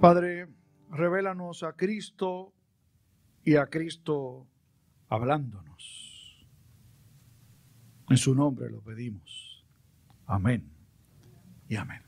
Padre, 0.00 0.48
revélanos 0.90 1.62
a 1.62 1.74
Cristo 1.74 2.54
y 3.44 3.56
a 3.56 3.66
Cristo 3.66 4.48
hablándonos. 5.08 6.48
En 8.08 8.16
su 8.16 8.34
nombre 8.34 8.70
lo 8.70 8.80
pedimos. 8.80 9.62
Amén 10.24 10.72
y 11.68 11.76
amén. 11.76 12.02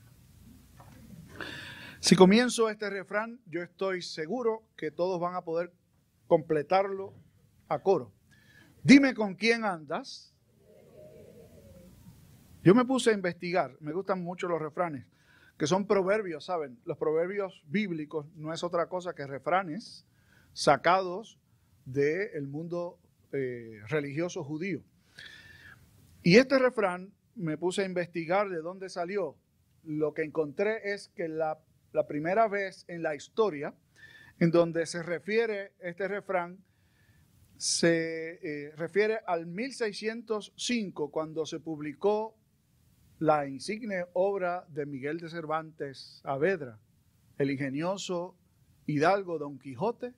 Si 1.99 2.15
comienzo 2.15 2.67
este 2.67 2.89
refrán, 2.89 3.39
yo 3.45 3.61
estoy 3.61 4.01
seguro 4.01 4.63
que 4.75 4.89
todos 4.89 5.19
van 5.19 5.35
a 5.35 5.43
poder 5.43 5.71
completarlo 6.25 7.13
a 7.67 7.77
coro. 7.77 8.11
Dime 8.81 9.13
con 9.13 9.35
quién 9.35 9.65
andas. 9.65 10.33
Yo 12.63 12.73
me 12.73 12.85
puse 12.85 13.11
a 13.11 13.13
investigar, 13.13 13.77
me 13.81 13.93
gustan 13.93 14.23
mucho 14.23 14.47
los 14.47 14.59
refranes 14.59 15.12
que 15.57 15.67
son 15.67 15.85
proverbios, 15.85 16.45
¿saben? 16.45 16.79
Los 16.85 16.97
proverbios 16.97 17.63
bíblicos 17.67 18.25
no 18.35 18.53
es 18.53 18.63
otra 18.63 18.87
cosa 18.87 19.13
que 19.13 19.27
refranes 19.27 20.05
sacados 20.53 21.39
del 21.85 22.47
mundo 22.47 22.99
eh, 23.31 23.81
religioso 23.87 24.43
judío. 24.43 24.81
Y 26.21 26.37
este 26.37 26.57
refrán 26.57 27.11
me 27.35 27.57
puse 27.57 27.81
a 27.81 27.85
investigar 27.85 28.49
de 28.49 28.61
dónde 28.61 28.89
salió. 28.89 29.35
Lo 29.83 30.13
que 30.13 30.23
encontré 30.23 30.93
es 30.93 31.09
que 31.09 31.27
la, 31.27 31.59
primera 32.07 32.47
vez 32.47 32.85
en 32.87 33.03
la 33.03 33.15
historia 33.15 33.73
en 34.39 34.49
donde 34.49 34.85
se 34.85 35.03
refiere 35.03 35.73
este 35.79 36.07
refrán, 36.07 36.57
se 37.57 38.39
eh, 38.41 38.71
refiere 38.75 39.19
al 39.27 39.45
1605, 39.45 41.11
cuando 41.11 41.45
se 41.45 41.59
publicó 41.59 42.35
la 43.23 43.47
insigne 43.47 44.05
obra 44.15 44.65
de 44.67 44.85
Miguel 44.85 45.17
de 45.17 45.29
Cervantes 45.29 46.19
Saavedra, 46.23 46.77
el 47.37 47.51
ingenioso 47.51 48.37
hidalgo 48.85 49.39
Don 49.39 49.57
Quijote 49.59 50.13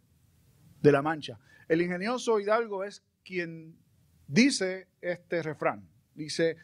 de 0.82 0.92
la 0.92 1.04
Mancha. 1.04 1.40
El 1.68 1.84
ingenioso 1.84 2.40
hidalgo 2.40 2.84
es 2.84 3.04
quien 3.24 3.78
dice 4.26 4.88
este 5.02 5.44
refrán. 5.44 5.88
Dice, 6.16 6.58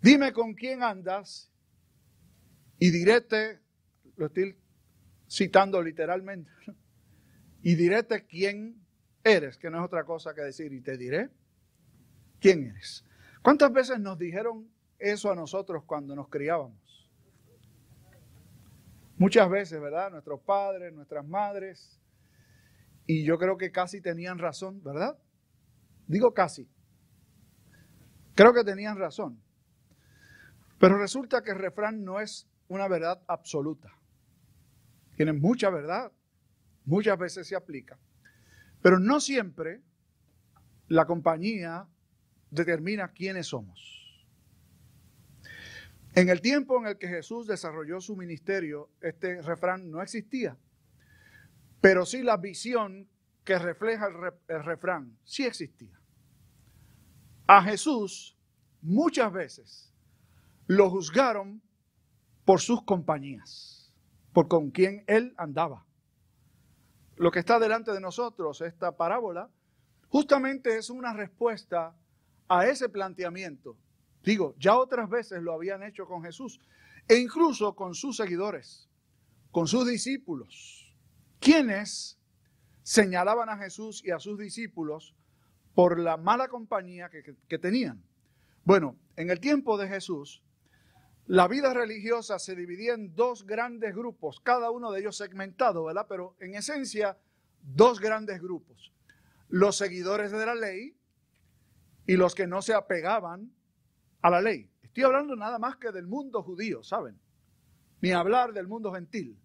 dime 0.00 0.32
con 0.32 0.54
quién 0.54 0.82
andas 0.82 1.52
y 2.78 2.90
diréte, 2.90 3.60
lo 4.16 4.26
estoy 4.26 4.56
citando 5.28 5.82
literalmente, 5.82 6.50
y 7.62 7.74
diréte 7.74 8.24
quién 8.24 8.82
eres, 9.22 9.58
que 9.58 9.68
no 9.68 9.80
es 9.80 9.84
otra 9.84 10.04
cosa 10.04 10.34
que 10.34 10.40
decir, 10.40 10.72
y 10.72 10.80
te 10.80 10.96
diré 10.96 11.28
quién 12.40 12.64
eres. 12.64 13.04
¿Cuántas 13.42 13.70
veces 13.70 14.00
nos 14.00 14.18
dijeron 14.18 14.74
eso 14.98 15.30
a 15.30 15.34
nosotros 15.34 15.84
cuando 15.84 16.14
nos 16.14 16.28
criábamos. 16.28 17.10
Muchas 19.18 19.48
veces, 19.48 19.80
¿verdad? 19.80 20.10
Nuestros 20.10 20.40
padres, 20.40 20.92
nuestras 20.92 21.26
madres, 21.26 21.98
y 23.06 23.24
yo 23.24 23.38
creo 23.38 23.56
que 23.56 23.70
casi 23.70 24.00
tenían 24.00 24.38
razón, 24.38 24.82
¿verdad? 24.82 25.16
Digo 26.06 26.34
casi. 26.34 26.68
Creo 28.34 28.52
que 28.52 28.64
tenían 28.64 28.98
razón. 28.98 29.40
Pero 30.78 30.98
resulta 30.98 31.42
que 31.42 31.52
el 31.52 31.58
refrán 31.58 32.04
no 32.04 32.20
es 32.20 32.48
una 32.68 32.88
verdad 32.88 33.22
absoluta. 33.28 33.90
Tiene 35.16 35.32
mucha 35.32 35.70
verdad, 35.70 36.12
muchas 36.84 37.18
veces 37.18 37.46
se 37.46 37.56
aplica. 37.56 37.98
Pero 38.82 38.98
no 38.98 39.20
siempre 39.20 39.80
la 40.88 41.06
compañía 41.06 41.88
determina 42.50 43.08
quiénes 43.12 43.46
somos. 43.46 44.05
En 46.16 46.30
el 46.30 46.40
tiempo 46.40 46.78
en 46.78 46.86
el 46.86 46.96
que 46.96 47.08
Jesús 47.08 47.46
desarrolló 47.46 48.00
su 48.00 48.16
ministerio, 48.16 48.88
este 49.02 49.42
refrán 49.42 49.90
no 49.90 50.00
existía, 50.00 50.56
pero 51.82 52.06
sí 52.06 52.22
la 52.22 52.38
visión 52.38 53.06
que 53.44 53.58
refleja 53.58 54.06
el, 54.06 54.64
refrán 54.64 55.18
sí 55.24 55.44
existía. 55.44 56.00
A 57.46 57.62
Jesús 57.62 58.34
muchas 58.80 59.30
veces 59.30 59.92
lo 60.66 60.88
juzgaron 60.88 61.60
por 62.46 62.62
sus 62.62 62.82
compañías, 62.82 63.92
por 64.32 64.48
con 64.48 64.70
quien 64.70 65.04
él 65.08 65.34
andaba. 65.36 65.84
Lo 67.16 67.30
que 67.30 67.40
está 67.40 67.58
delante 67.58 67.92
de 67.92 68.00
nosotros, 68.00 68.62
esta 68.62 68.96
parábola, 68.96 69.50
justamente 70.08 70.78
es 70.78 70.88
una 70.88 71.12
respuesta 71.12 71.94
a 72.48 72.66
ese 72.66 72.88
planteamiento 72.88 73.76
Digo, 74.26 74.56
ya 74.58 74.76
otras 74.76 75.08
veces 75.08 75.40
lo 75.40 75.52
habían 75.52 75.84
hecho 75.84 76.04
con 76.04 76.20
Jesús 76.20 76.60
e 77.06 77.14
incluso 77.16 77.76
con 77.76 77.94
sus 77.94 78.16
seguidores, 78.16 78.88
con 79.52 79.68
sus 79.68 79.86
discípulos, 79.86 80.92
quienes 81.38 82.18
señalaban 82.82 83.48
a 83.48 83.56
Jesús 83.56 84.02
y 84.04 84.10
a 84.10 84.18
sus 84.18 84.36
discípulos 84.36 85.14
por 85.76 86.00
la 86.00 86.16
mala 86.16 86.48
compañía 86.48 87.08
que, 87.08 87.58
tenían. 87.58 88.02
Bueno, 88.64 88.96
en 89.14 89.30
el 89.30 89.38
tiempo 89.38 89.78
de 89.78 89.86
Jesús, 89.86 90.42
la 91.28 91.46
vida 91.46 91.72
religiosa 91.72 92.40
se 92.40 92.56
dividía 92.56 92.94
en 92.94 93.14
dos 93.14 93.46
grandes 93.46 93.94
grupos, 93.94 94.40
cada 94.40 94.72
uno 94.72 94.90
de 94.90 95.00
ellos 95.02 95.16
segmentado, 95.16 95.84
¿verdad? 95.84 96.06
Pero 96.08 96.34
en 96.40 96.56
esencia, 96.56 97.16
dos 97.62 98.00
grandes 98.00 98.42
grupos. 98.42 98.92
Los 99.48 99.76
seguidores 99.76 100.32
de 100.32 100.46
la 100.46 100.56
ley 100.56 100.96
y 102.08 102.16
los 102.16 102.34
que 102.34 102.48
no 102.48 102.60
se 102.60 102.74
apegaban 102.74 103.52
a 104.26 104.30
la 104.30 104.40
ley. 104.40 104.68
Estoy 104.82 105.04
hablando 105.04 105.36
nada 105.36 105.56
más 105.58 105.76
que 105.76 105.92
del 105.92 106.08
mundo 106.08 106.42
judío, 106.42 106.82
¿saben? 106.82 107.16
Ni 108.00 108.10
hablar 108.10 108.52
del 108.52 108.66
mundo 108.66 108.92
gentil. 108.92 109.38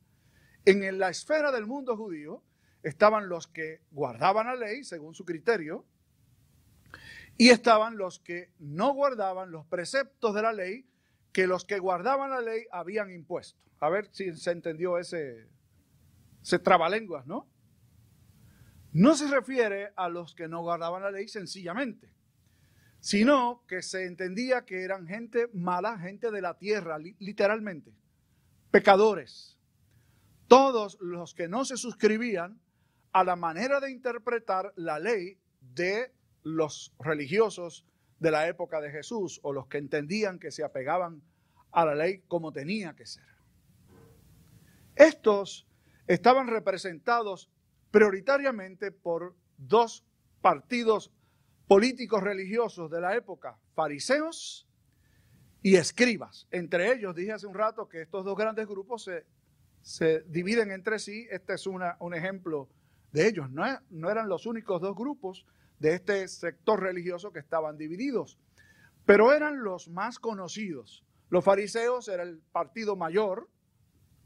En 0.66 0.98
la 0.98 1.10
esfera 1.10 1.52
del 1.52 1.68
mundo 1.68 1.96
judío 1.96 2.44
estaban 2.82 3.30
los 3.30 3.46
que 3.46 3.82
guardaban 3.92 4.48
la 4.48 4.56
ley 4.56 4.84
según 4.84 5.14
su 5.14 5.24
criterio 5.24 5.86
y 7.38 7.50
estaban 7.50 7.96
los 7.96 8.20
que 8.20 8.50
no 8.58 8.94
guardaban 8.94 9.52
los 9.52 9.68
preceptos 9.68 10.34
de 10.34 10.42
la 10.42 10.52
ley 10.52 10.88
que 11.32 11.46
los 11.46 11.64
que 11.64 11.78
guardaban 11.78 12.32
la 12.32 12.42
ley 12.42 12.66
habían 12.72 13.12
impuesto. 13.12 13.62
A 13.82 13.90
ver 13.90 14.10
si 14.12 14.36
se 14.36 14.50
entendió 14.50 14.98
ese, 14.98 15.48
ese 16.42 16.58
trabalenguas, 16.58 17.28
¿no? 17.28 17.48
No 18.94 19.14
se 19.14 19.28
refiere 19.28 19.94
a 19.96 20.10
los 20.10 20.34
que 20.34 20.48
no 20.48 20.62
guardaban 20.62 21.04
la 21.04 21.12
ley 21.12 21.28
sencillamente 21.28 22.12
sino 23.02 23.64
que 23.68 23.82
se 23.82 24.06
entendía 24.06 24.64
que 24.64 24.84
eran 24.84 25.08
gente 25.08 25.50
mala, 25.54 25.98
gente 25.98 26.30
de 26.30 26.42
la 26.42 26.58
tierra, 26.58 27.00
literalmente, 27.00 27.92
pecadores. 28.70 29.58
Todos 30.48 30.98
los 31.02 31.34
que 31.34 31.48
no 31.48 31.66
se 31.66 31.78
suscribían 31.78 32.62
a 33.12 33.24
la 33.24 33.36
manera 33.36 33.80
de 33.80 33.92
interpretar 33.92 34.72
la 34.76 35.00
ley 35.00 35.38
de 35.60 36.14
los 36.44 36.94
religiosos 37.00 37.86
de 38.20 38.32
la 38.32 38.48
época 38.48 38.80
de 38.80 38.92
Jesús 38.92 39.40
o 39.42 39.52
los 39.52 39.68
que 39.68 39.80
entendían 39.80 40.38
que 40.38 40.52
se 40.52 40.64
apegaban 40.64 41.24
a 41.72 41.86
la 41.86 41.96
ley 41.96 42.22
como 42.28 42.52
tenía 42.52 42.94
que 42.96 43.08
ser. 43.08 43.26
Estos 44.96 45.68
estaban 46.06 46.48
representados 46.48 47.50
prioritariamente 47.90 48.92
por 48.92 49.36
dos 49.58 50.06
partidos 50.42 51.12
políticos 51.72 52.22
religiosos 52.22 52.92
de 52.92 53.00
la 53.00 53.16
época, 53.16 53.58
fariseos 53.76 54.68
y 55.62 55.78
escribas. 55.78 56.46
Entre 56.52 56.92
ellos, 56.92 57.16
dije 57.16 57.32
hace 57.32 57.48
un 57.48 57.54
rato 57.54 57.88
que 57.88 58.02
estos 58.02 58.26
dos 58.26 58.38
grandes 58.38 58.68
grupos 58.68 59.10
se, 59.82 60.20
dividen 60.28 60.70
entre 60.72 61.00
sí. 61.00 61.30
Este 61.32 61.54
es 61.54 61.66
un 61.66 62.14
ejemplo 62.14 62.68
de 63.14 63.26
ellos. 63.26 63.50
No, 63.52 63.64
no 63.90 64.10
eran 64.10 64.28
los 64.28 64.46
únicos 64.48 64.82
dos 64.82 64.98
grupos 64.98 65.46
de 65.80 65.94
este 65.94 66.28
sector 66.28 66.82
religioso 66.82 67.32
que 67.32 67.40
estaban 67.40 67.78
divididos, 67.78 68.38
pero 69.06 69.32
eran 69.32 69.64
los 69.64 69.88
más 69.88 70.20
conocidos. 70.20 71.06
Los 71.30 71.46
fariseos 71.46 72.10
era 72.10 72.24
el 72.24 72.40
partido 72.52 72.98
mayor, 72.98 73.48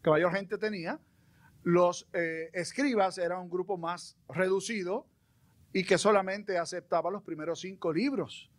que 0.02 0.10
mayor 0.10 0.34
gente 0.34 0.58
tenía. 0.58 1.00
Los 1.62 2.10
eh, 2.14 2.50
escribas 2.54 3.20
era 3.20 3.38
un 3.38 3.52
grupo 3.52 3.78
más 3.78 4.18
reducido, 4.30 5.06
y 5.76 5.84
que 5.84 5.98
solamente 5.98 6.58
aceptaba 6.58 7.12
los 7.12 7.22
primeros 7.22 7.60
cinco 7.60 7.92
libros 7.92 8.50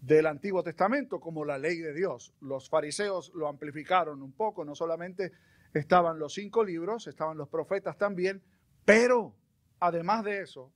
del 0.00 0.26
Antiguo 0.26 0.60
Testamento 0.64 1.20
como 1.20 1.44
la 1.44 1.56
ley 1.56 1.78
de 1.78 1.94
Dios. 1.94 2.34
Los 2.40 2.68
fariseos 2.68 3.30
lo 3.32 3.46
amplificaron 3.46 4.20
un 4.22 4.32
poco, 4.32 4.64
no 4.64 4.74
solamente 4.74 5.30
estaban 5.72 6.18
los 6.18 6.34
cinco 6.34 6.64
libros, 6.64 7.06
estaban 7.06 7.38
los 7.38 7.48
profetas 7.48 7.96
también, 7.96 8.42
pero 8.84 9.36
además 9.78 10.24
de 10.24 10.40
eso, 10.40 10.72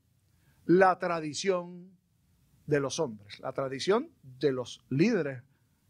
la 0.67 0.97
tradición 1.01 1.91
de 2.67 2.79
los 2.79 3.01
hombres, 3.01 3.41
la 3.41 3.53
tradición 3.53 4.13
de 4.23 4.53
los 4.53 4.85
líderes 4.91 5.43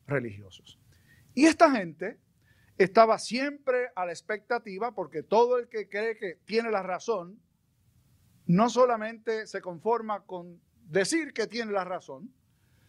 religiosos. 0.06 0.78
Y 1.34 1.44
esta 1.44 1.70
gente 1.70 2.18
estaba 2.78 3.18
siempre 3.18 3.90
a 3.94 4.06
la 4.06 4.12
expectativa 4.12 4.94
porque 4.94 5.22
todo 5.22 5.58
el 5.58 5.68
que 5.68 5.86
cree 5.86 6.16
que 6.16 6.36
tiene 6.46 6.70
la 6.70 6.82
razón 6.82 7.42
no 8.48 8.70
solamente 8.70 9.46
se 9.46 9.60
conforma 9.60 10.24
con 10.24 10.60
decir 10.86 11.34
que 11.34 11.46
tiene 11.46 11.70
la 11.70 11.84
razón, 11.84 12.32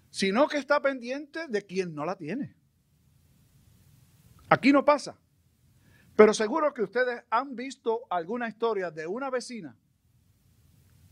sino 0.10 0.48
que 0.48 0.58
está 0.58 0.82
pendiente 0.82 1.48
de 1.50 1.66
quien 1.66 1.94
no 1.94 2.06
la 2.06 2.16
tiene. 2.16 2.56
Aquí 4.50 4.72
no 4.72 4.86
pasa. 4.86 5.20
Pero 6.16 6.34
seguro 6.34 6.74
que 6.74 6.82
ustedes 6.82 7.24
han 7.30 7.56
visto 7.56 8.02
alguna 8.10 8.48
historia 8.48 8.90
de 8.90 9.06
una 9.06 9.30
vecina, 9.30 9.78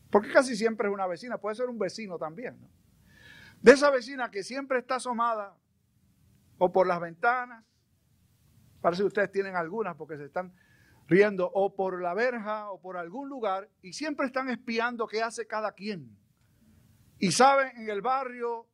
porque 0.09 0.31
casi 0.31 0.55
siempre 0.55 0.87
es 0.87 0.93
una 0.93 1.07
vecina, 1.07 1.37
puede 1.37 1.55
ser 1.55 1.67
un 1.67 1.77
vecino 1.77 2.17
también, 2.17 2.57
de 3.61 3.71
esa 3.73 3.89
vecina 3.89 4.31
que 4.31 4.43
siempre 4.43 4.79
está 4.79 4.95
asomada 4.95 5.57
o 6.57 6.71
por 6.71 6.87
las 6.87 7.01
ventanas, 7.01 7.65
parece 8.79 9.03
que 9.03 9.07
ustedes 9.07 9.31
tienen 9.31 9.57
algunas 9.57 9.95
porque 9.95 10.15
se 10.15 10.25
están 10.25 10.53
riendo, 11.07 11.49
o 11.53 11.73
por 11.73 12.01
la 12.01 12.13
verja 12.13 12.69
o 12.71 12.79
por 12.79 12.97
algún 12.97 13.29
lugar, 13.29 13.69
y 13.81 13.93
siempre 13.93 14.27
están 14.27 14.49
espiando 14.49 15.07
qué 15.07 15.23
hace 15.23 15.47
cada 15.47 15.71
quien. 15.71 16.17
Y 17.19 17.31
saben 17.31 17.75
en 17.77 17.89
el 17.89 18.01
barrio 18.01 18.67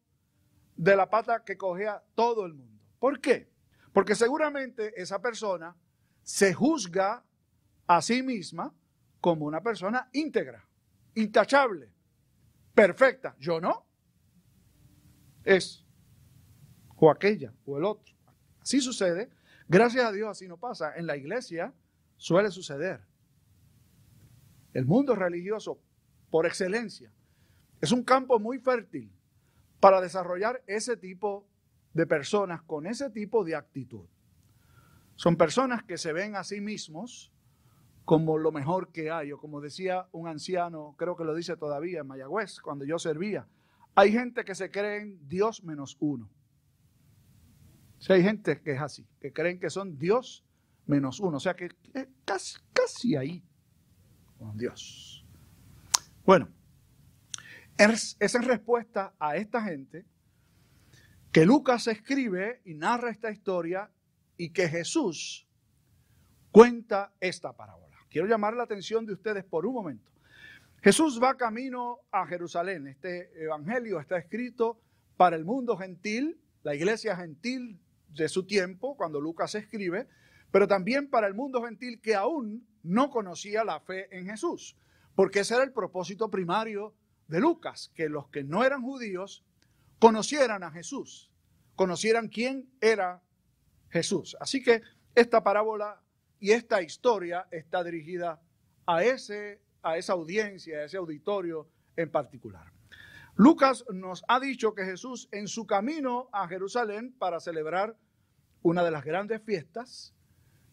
de 0.75 0.95
la 0.95 1.09
pata 1.09 1.44
que 1.44 1.57
cogea 1.57 2.03
todo 2.15 2.45
el 2.45 2.53
mundo. 2.53 2.81
¿Por 3.00 3.19
qué? 3.21 3.50
Porque 3.94 4.15
seguramente 4.15 5.00
esa 5.00 5.21
persona 5.21 5.75
se 6.24 6.53
juzga 6.53 7.24
a 7.85 8.01
sí 8.01 8.24
misma 8.24 8.74
como 9.21 9.45
una 9.45 9.62
persona 9.62 10.09
íntegra, 10.13 10.65
intachable, 11.15 11.89
perfecta. 12.74 13.36
Yo 13.39 13.62
no. 13.62 13.86
Es 15.44 15.83
o 17.03 17.12
aquella 17.12 17.53
o 17.65 17.77
el 17.77 17.83
otro. 17.83 18.15
Así 18.62 18.79
sucede. 18.79 19.29
Gracias 19.68 20.06
a 20.06 20.12
Dios 20.12 20.29
así 20.29 20.47
no 20.47 20.57
pasa. 20.57 20.95
En 20.95 21.06
la 21.06 21.18
iglesia 21.18 21.74
suele 22.24 22.52
suceder. 22.52 23.02
El 24.74 24.86
mundo 24.86 25.14
religioso, 25.14 25.78
por 26.31 26.46
excelencia, 26.46 27.12
es 27.81 27.92
un 27.92 28.02
campo 28.02 28.40
muy 28.40 28.60
fértil 28.60 29.12
para 29.81 30.00
desarrollar 30.00 30.64
ese 30.66 30.96
tipo 30.96 31.46
de 31.94 32.08
personas 32.08 32.62
con 32.62 32.86
ese 32.86 33.10
tipo 33.10 33.44
de 33.44 33.56
actitud. 33.56 34.08
Son 35.18 35.36
personas 35.36 35.84
que 35.84 35.98
se 35.98 36.14
ven 36.14 36.38
a 36.38 36.46
sí 36.46 36.62
mismos 36.62 37.30
como 38.06 38.38
lo 38.38 38.54
mejor 38.54 38.94
que 38.94 39.12
hay, 39.12 39.34
o 39.34 39.38
como 39.38 39.60
decía 39.60 40.08
un 40.14 40.30
anciano, 40.30 40.96
creo 40.98 41.18
que 41.18 41.25
lo 41.25 41.36
dice 41.36 41.58
todavía 41.58 42.00
en 42.00 42.08
Mayagüez, 42.08 42.62
cuando 42.62 42.86
yo 42.86 43.00
servía, 43.00 43.50
hay 43.96 44.14
gente 44.14 44.46
que 44.46 44.56
se 44.56 44.72
cree 44.72 45.02
en 45.02 45.28
Dios 45.28 45.62
menos 45.62 45.98
uno. 46.00 46.30
Si 48.00 48.14
hay 48.14 48.24
gente 48.24 48.62
que 48.62 48.72
es 48.72 48.81
así, 48.81 49.06
que 49.20 49.34
creen 49.34 49.60
que 49.60 49.70
son 49.70 50.00
Dios 50.00 50.46
menos 50.85 51.19
uno, 51.19 51.38
o 51.38 51.39
sea 51.39 51.56
que 51.56 51.69
casi, 52.25 52.57
casi 52.74 53.15
ahí 53.15 53.44
con 54.38 54.57
Dios. 54.57 55.25
Bueno, 56.25 56.50
es 57.77 58.18
en 58.19 58.44
respuesta 58.44 59.13
a 59.19 59.35
esta 59.35 59.62
gente 59.62 60.06
que 61.31 61.45
Lucas 61.45 61.88
escribe 61.88 62.62
y 62.65 62.75
narra 62.75 63.09
esta 63.09 63.31
historia 63.31 63.89
y 64.38 64.51
que 64.51 64.69
Jesús 64.69 65.47
cuenta 66.51 67.12
esta 67.19 67.53
parábola. 67.53 67.97
Quiero 68.09 68.27
llamar 68.27 68.53
la 68.53 68.63
atención 68.63 69.06
de 69.06 69.13
ustedes 69.13 69.44
por 69.44 69.65
un 69.65 69.74
momento. 69.74 70.12
Jesús 70.83 71.19
va 71.21 71.36
camino 71.36 72.00
a 72.12 72.27
Jerusalén. 72.27 72.88
Este 72.88 73.31
evangelio 73.44 74.00
está 74.00 74.18
escrito 74.18 74.79
para 75.18 75.36
el 75.36 75.45
mundo 75.45 75.75
gentil, 75.77 76.39
la 76.62 76.75
iglesia 76.75 77.15
gentil 77.15 77.79
de 78.09 78.29
su 78.29 78.45
tiempo, 78.45 78.95
cuando 78.95 79.19
Lucas 79.19 79.56
escribe, 79.56 80.07
pero 80.53 80.67
también 80.67 81.09
para 81.09 81.25
el 81.25 81.33
mundo 81.33 81.63
gentil 81.63 82.00
que 82.00 82.13
aún 82.13 82.67
no 82.83 83.09
conocía 83.09 83.63
la 83.63 83.79
fe 83.79 84.15
en 84.15 84.27
Jesús, 84.27 84.77
porque 85.15 85.39
ese 85.39 85.55
era 85.55 85.63
el 85.63 85.73
propósito 85.73 86.29
primario 86.29 86.94
de 87.27 87.39
Lucas, 87.39 87.91
que 87.95 88.07
los 88.07 88.29
que 88.29 88.44
no 88.44 88.63
eran 88.63 88.83
judíos 88.83 89.44
conocieran 89.97 90.61
a 90.61 90.69
Jesús, 90.69 91.31
conocieran 91.75 92.27
quién 92.27 92.69
era 92.81 93.23
Jesús. 93.89 94.38
Así 94.39 94.61
que 94.61 94.83
esta 95.15 95.44
parábola 95.44 96.00
y 96.39 96.51
esta 96.51 96.83
historia 96.83 97.47
está 97.50 97.83
dirigida 97.83 98.39
a, 98.85 99.03
ese, 99.03 99.59
a 99.81 99.97
esa 99.97 100.13
audiencia, 100.13 100.77
a 100.77 100.83
ese 100.83 100.97
auditorio 100.97 101.67
en 101.95 102.11
particular. 102.11 102.71
Lucas 103.33 103.85
nos 103.91 104.23
ha 104.27 104.39
dicho 104.39 104.75
que 104.75 104.85
Jesús 104.85 105.29
en 105.31 105.47
su 105.47 105.65
camino 105.65 106.29
a 106.31 106.47
Jerusalén 106.47 107.11
para 107.17 107.39
celebrar 107.39 107.97
una 108.61 108.83
de 108.83 108.91
las 108.91 109.03
grandes 109.03 109.41
fiestas, 109.41 110.13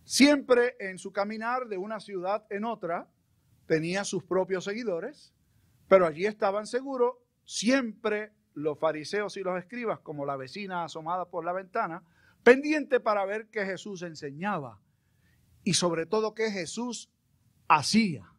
siempre 0.05 0.77
en 0.81 0.99
su 0.99 1.13
caminar 1.13 1.69
de 1.69 1.79
una 1.79 2.01
ciudad 2.01 2.47
en 2.51 2.65
otra, 2.65 3.09
tenía 3.67 4.05
sus 4.05 4.25
propios 4.25 4.65
seguidores, 4.65 5.33
pero 5.89 6.07
allí 6.07 6.27
estaban 6.27 6.67
seguros 6.67 7.17
siempre 7.45 8.33
los 8.55 8.79
fariseos 8.79 9.37
y 9.37 9.43
los 9.43 9.59
escribas, 9.59 10.01
como 10.01 10.27
la 10.27 10.37
vecina 10.37 10.85
asomada 10.85 11.31
por 11.31 11.45
la 11.45 11.53
ventana, 11.53 12.03
pendiente 12.43 13.01
para 13.01 13.25
ver 13.25 13.49
qué 13.51 13.65
Jesús 13.65 14.03
enseñaba 14.03 14.81
y 15.63 15.75
sobre 15.75 16.07
todo 16.07 16.35
qué 16.35 16.51
Jesús 16.51 17.11
hacía. 17.69 18.33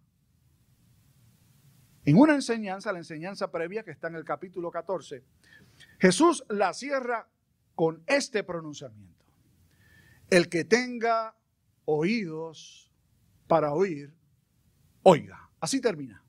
En 2.03 2.17
una 2.17 2.33
enseñanza, 2.33 2.91
la 2.91 2.99
enseñanza 2.99 3.51
previa 3.51 3.83
que 3.83 3.91
está 3.91 4.07
en 4.07 4.15
el 4.15 4.25
capítulo 4.25 4.71
14, 4.71 5.23
Jesús 5.99 6.43
la 6.49 6.73
cierra 6.73 7.29
con 7.75 8.03
este 8.07 8.43
pronunciamiento. 8.43 9.25
El 10.29 10.49
que 10.49 10.63
tenga 10.63 11.35
oídos 11.97 12.91
para 13.47 13.73
oír, 13.73 14.13
oiga. 15.03 15.49
Así 15.59 15.79
termina. 15.79 16.23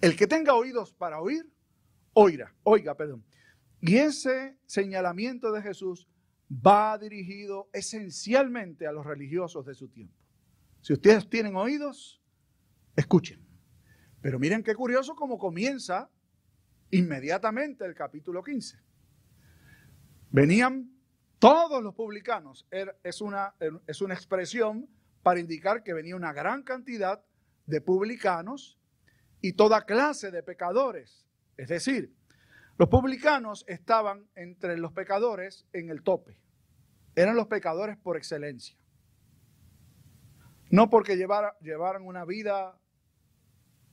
El 0.00 0.16
que 0.16 0.26
tenga 0.26 0.54
oídos 0.54 0.92
para 0.92 1.20
oír, 1.20 1.50
oiga, 2.12 2.54
oiga, 2.62 2.94
perdón. 2.94 3.24
Y 3.80 3.96
ese 3.96 4.58
señalamiento 4.66 5.52
de 5.52 5.62
Jesús 5.62 6.08
va 6.50 6.98
dirigido 6.98 7.68
esencialmente 7.72 8.86
a 8.86 8.92
los 8.92 9.06
religiosos 9.06 9.64
de 9.66 9.74
su 9.74 9.88
tiempo. 9.88 10.14
Si 10.80 10.92
ustedes 10.92 11.28
tienen 11.28 11.56
oídos, 11.56 12.22
escuchen. 12.94 13.44
Pero 14.20 14.38
miren 14.38 14.62
qué 14.62 14.74
curioso 14.74 15.14
cómo 15.14 15.38
comienza 15.38 16.10
inmediatamente 16.90 17.84
el 17.84 17.94
capítulo 17.94 18.42
15. 18.42 18.78
Venían 20.30 20.95
todos 21.38 21.82
los 21.82 21.94
publicanos. 21.94 22.66
Es 23.02 23.20
una, 23.20 23.54
es 23.86 24.00
una 24.00 24.14
expresión 24.14 24.88
para 25.22 25.40
indicar 25.40 25.82
que 25.82 25.92
venía 25.92 26.16
una 26.16 26.32
gran 26.32 26.62
cantidad 26.62 27.22
de 27.66 27.80
publicanos 27.80 28.78
y 29.40 29.54
toda 29.54 29.84
clase 29.84 30.30
de 30.30 30.42
pecadores. 30.42 31.26
Es 31.56 31.68
decir, 31.68 32.14
los 32.78 32.88
publicanos 32.88 33.64
estaban 33.68 34.28
entre 34.34 34.76
los 34.76 34.92
pecadores 34.92 35.66
en 35.72 35.90
el 35.90 36.02
tope. 36.02 36.38
Eran 37.14 37.36
los 37.36 37.46
pecadores 37.46 37.96
por 37.96 38.16
excelencia. 38.16 38.76
No 40.70 40.90
porque 40.90 41.16
llevaran 41.16 42.06
una 42.06 42.24
vida 42.24 42.78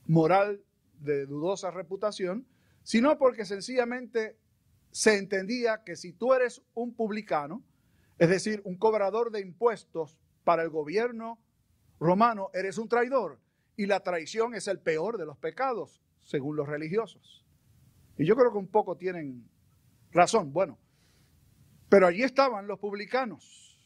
moral 0.06 0.62
de 0.98 1.26
dudosa 1.26 1.70
reputación, 1.70 2.46
sino 2.82 3.16
porque 3.16 3.44
sencillamente 3.44 4.36
se 4.94 5.18
entendía 5.18 5.82
que 5.82 5.96
si 5.96 6.12
tú 6.12 6.34
eres 6.34 6.62
un 6.72 6.94
publicano, 6.94 7.64
es 8.16 8.28
decir, 8.28 8.62
un 8.64 8.76
cobrador 8.76 9.32
de 9.32 9.40
impuestos 9.40 10.20
para 10.44 10.62
el 10.62 10.70
gobierno 10.70 11.40
romano, 11.98 12.50
eres 12.54 12.78
un 12.78 12.88
traidor. 12.88 13.40
Y 13.76 13.86
la 13.86 14.04
traición 14.04 14.54
es 14.54 14.68
el 14.68 14.78
peor 14.78 15.18
de 15.18 15.26
los 15.26 15.36
pecados, 15.36 16.00
según 16.22 16.54
los 16.54 16.68
religiosos. 16.68 17.44
Y 18.16 18.24
yo 18.24 18.36
creo 18.36 18.52
que 18.52 18.58
un 18.58 18.68
poco 18.68 18.96
tienen 18.96 19.50
razón. 20.12 20.52
Bueno, 20.52 20.78
pero 21.88 22.06
allí 22.06 22.22
estaban 22.22 22.68
los 22.68 22.78
publicanos. 22.78 23.76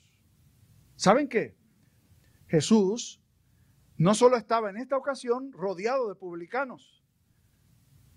¿Saben 0.94 1.26
qué? 1.26 1.56
Jesús 2.48 3.18
no 3.96 4.14
solo 4.14 4.36
estaba 4.36 4.68
en 4.68 4.76
esta 4.76 4.98
ocasión 4.98 5.52
rodeado 5.52 6.06
de 6.10 6.16
publicanos. 6.16 7.02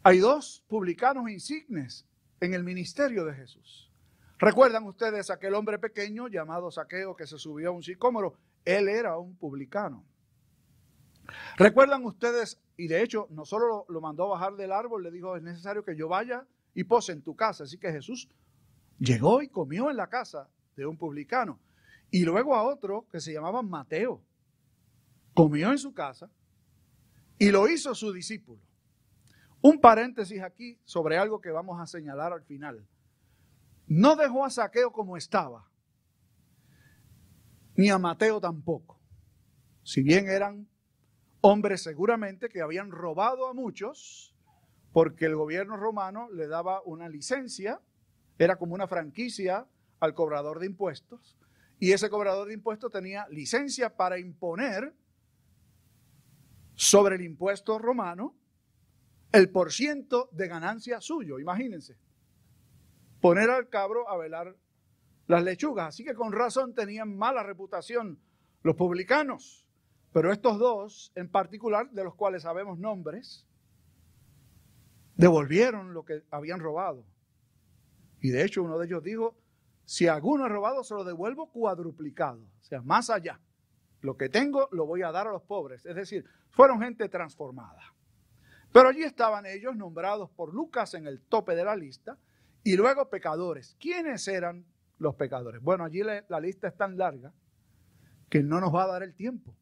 Hay 0.04 0.20
dos 0.20 0.66
publicanos 0.68 1.30
insignes 1.30 2.06
en 2.42 2.54
el 2.54 2.64
ministerio 2.64 3.24
de 3.24 3.34
Jesús. 3.34 3.90
¿Recuerdan 4.38 4.84
ustedes 4.86 5.30
aquel 5.30 5.54
hombre 5.54 5.80
pequeño 5.80 6.28
llamado 6.28 6.70
Saqueo 6.72 7.16
que 7.16 7.28
se 7.28 7.38
subió 7.38 7.70
a 7.70 7.72
un 7.72 7.84
sicómoro? 7.84 8.34
Él 8.66 8.90
era 8.90 9.18
un 9.18 9.36
publicano. 9.36 10.04
¿Recuerdan 11.58 12.04
ustedes 12.04 12.60
y 12.82 12.88
de 12.88 13.04
hecho, 13.04 13.28
no 13.30 13.46
solo 13.46 13.86
lo, 13.90 14.02
mandó 14.02 14.24
a 14.24 14.30
bajar 14.30 14.56
del 14.56 14.72
árbol, 14.72 15.04
le 15.04 15.12
dijo, 15.12 15.38
es 15.38 15.44
necesario 15.44 15.86
que 15.86 15.96
yo 15.96 16.08
vaya 16.08 16.48
y 16.74 16.84
pose 16.84 17.12
en 17.12 17.22
tu 17.22 17.36
casa. 17.36 17.66
Así 17.66 17.78
que 17.78 17.92
Jesús 17.92 18.28
llegó 18.98 19.44
y 19.44 19.50
comió 19.50 19.92
en 19.92 19.98
la 19.98 20.08
casa 20.08 20.50
de 20.76 20.88
un 20.88 20.98
publicano. 20.98 21.60
Y 22.10 22.26
luego 22.26 22.56
a 22.56 22.64
otro 22.64 23.06
que 23.12 23.20
se 23.20 23.34
llamaba 23.34 23.62
Mateo. 23.62 24.20
Comió 25.36 25.72
en 25.72 25.78
su 25.78 25.94
casa 25.94 26.28
y 27.38 27.52
lo 27.52 27.68
hizo 27.68 27.94
su 27.94 28.12
discípulo. 28.12 28.60
Un 29.62 29.80
paréntesis 29.80 30.42
aquí 30.42 30.80
sobre 30.84 31.18
algo 31.18 31.40
que 31.40 31.52
vamos 31.52 31.80
a 31.80 31.86
señalar 31.86 32.34
al 32.34 32.44
final. 32.44 32.86
No 33.88 34.16
dejó 34.16 34.44
a 34.44 34.50
Saqueo 34.50 34.92
como 34.92 35.18
estaba, 35.18 35.70
ni 37.76 37.90
a 37.90 38.00
Mateo 38.00 38.40
tampoco. 38.42 39.00
Si 39.84 40.02
bien 40.02 40.30
eran 40.30 40.68
hombres 41.42 41.84
seguramente 41.84 42.50
que 42.50 42.62
habían 42.62 42.92
robado 42.92 43.48
a 43.48 43.54
muchos 43.54 44.36
porque 44.94 45.26
el 45.26 45.36
gobierno 45.36 45.78
romano 45.78 46.30
le 46.32 46.48
daba 46.48 46.82
una 46.84 47.08
licencia, 47.08 47.80
era 48.38 48.58
como 48.58 48.74
una 48.74 48.88
franquicia 48.88 49.68
al 50.00 50.14
cobrador 50.14 50.60
de 50.60 50.66
impuestos, 50.66 51.38
y 51.80 51.94
ese 51.94 52.10
cobrador 52.10 52.48
de 52.48 52.56
impuestos 52.56 52.92
tenía 52.92 53.28
licencia 53.30 53.96
para 53.96 54.20
imponer 54.20 54.94
sobre 56.76 57.16
el 57.16 57.22
impuesto 57.22 57.80
romano 57.80 58.36
el 59.32 59.50
porciento 59.50 60.30
de 60.32 60.48
ganancia 60.48 61.00
suyo, 61.02 61.40
imagínense. 61.40 61.98
Poner 63.22 63.50
al 63.50 63.70
cabro 63.70 64.10
a 64.10 64.18
velar 64.18 64.56
las 65.28 65.44
lechugas. 65.44 65.90
Así 65.90 66.04
que 66.04 66.14
con 66.14 66.32
razón 66.32 66.74
tenían 66.74 67.16
mala 67.16 67.44
reputación 67.44 68.20
los 68.64 68.76
publicanos. 68.76 69.66
Pero 70.12 70.32
estos 70.32 70.60
dos 70.60 71.12
en 71.16 71.30
particular, 71.30 71.90
de 71.92 72.04
los 72.04 72.16
cuales 72.16 72.44
sabemos 72.44 72.78
nombres, 72.78 73.48
devolvieron 75.16 75.94
lo 75.94 76.04
que 76.04 76.24
habían 76.32 76.60
robado. 76.60 77.06
Y 78.20 78.30
de 78.30 78.44
hecho 78.44 78.64
uno 78.64 78.78
de 78.78 78.88
ellos 78.88 79.04
dijo, 79.04 79.38
si 79.86 80.08
alguno 80.08 80.46
ha 80.46 80.50
robado, 80.50 80.84
se 80.84 80.94
lo 80.94 81.04
devuelvo 81.04 81.52
cuadruplicado, 81.52 82.42
o 82.42 82.64
sea, 82.64 82.82
más 82.82 83.10
allá. 83.10 83.40
Lo 84.02 84.18
que 84.18 84.30
tengo 84.30 84.68
lo 84.72 84.86
voy 84.86 85.04
a 85.04 85.12
dar 85.12 85.28
a 85.28 85.32
los 85.32 85.44
pobres. 85.44 85.86
Es 85.86 85.96
decir, 85.96 86.26
fueron 86.50 86.82
gente 86.82 87.08
transformada. 87.08 87.94
Pero 88.72 88.90
allí 88.90 89.04
estaban 89.04 89.46
ellos 89.46 89.76
nombrados 89.76 90.30
por 90.30 90.54
Lucas 90.54 90.94
en 90.94 91.06
el 91.06 91.22
tope 91.22 91.56
de 91.56 91.66
la 91.66 91.76
lista 91.76 92.18
y 92.64 92.76
luego 92.78 93.10
pecadores. 93.10 93.76
¿Quiénes 93.80 94.28
eran 94.28 94.66
los 94.98 95.16
pecadores? 95.16 95.62
Bueno, 95.62 95.84
allí 95.84 96.02
la, 96.04 96.40
lista 96.40 96.68
es 96.68 96.78
tan 96.78 96.98
larga 96.98 97.34
que 98.30 98.44
no 98.44 98.62
nos 98.62 98.74
va 98.74 98.84
a 98.84 98.88
dar 98.88 99.04
el 99.04 99.14
tiempo. 99.14 99.54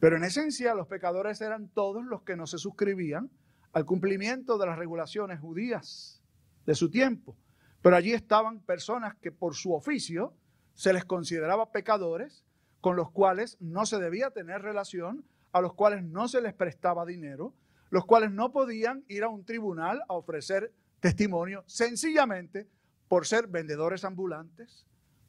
Pero 0.00 0.16
en 0.16 0.24
esencia 0.24 0.74
los 0.74 0.86
pecadores 0.86 1.40
eran 1.40 1.68
todos 1.68 2.04
los 2.04 2.22
que 2.22 2.36
no 2.36 2.46
se 2.46 2.58
suscribían 2.58 3.30
al 3.72 3.84
cumplimiento 3.84 4.56
de 4.56 4.66
las 4.66 4.78
regulaciones 4.78 5.40
judías 5.40 6.22
de 6.64 6.74
su 6.74 6.90
tiempo. 6.90 7.36
Pero 7.82 7.96
allí 7.96 8.12
estaban 8.12 8.60
personas 8.60 9.14
que 9.16 9.30
por 9.30 9.54
su 9.54 9.74
oficio 9.74 10.34
se 10.74 10.92
les 10.92 11.04
consideraba 11.04 11.70
pecadores, 11.70 12.44
con 12.80 12.96
los 12.96 13.10
cuales 13.10 13.58
no 13.60 13.84
se 13.84 13.98
debía 13.98 14.30
tener 14.30 14.62
relación, 14.62 15.24
a 15.52 15.60
los 15.60 15.74
cuales 15.74 16.02
no 16.02 16.28
se 16.28 16.40
les 16.40 16.54
prestaba 16.54 17.04
dinero, 17.04 17.54
los 17.92 18.06
cuales 18.06 18.32
no 18.32 18.52
podían 18.52 19.04
ir 19.06 19.22
a 19.22 19.28
un 19.28 19.44
tribunal 19.44 20.00
a 20.08 20.14
ofrecer 20.14 20.72
testimonio 20.98 21.62
sencillamente 21.66 22.66
por 23.06 23.26
ser 23.26 23.48
vendedores 23.48 24.02
ambulantes, 24.06 24.86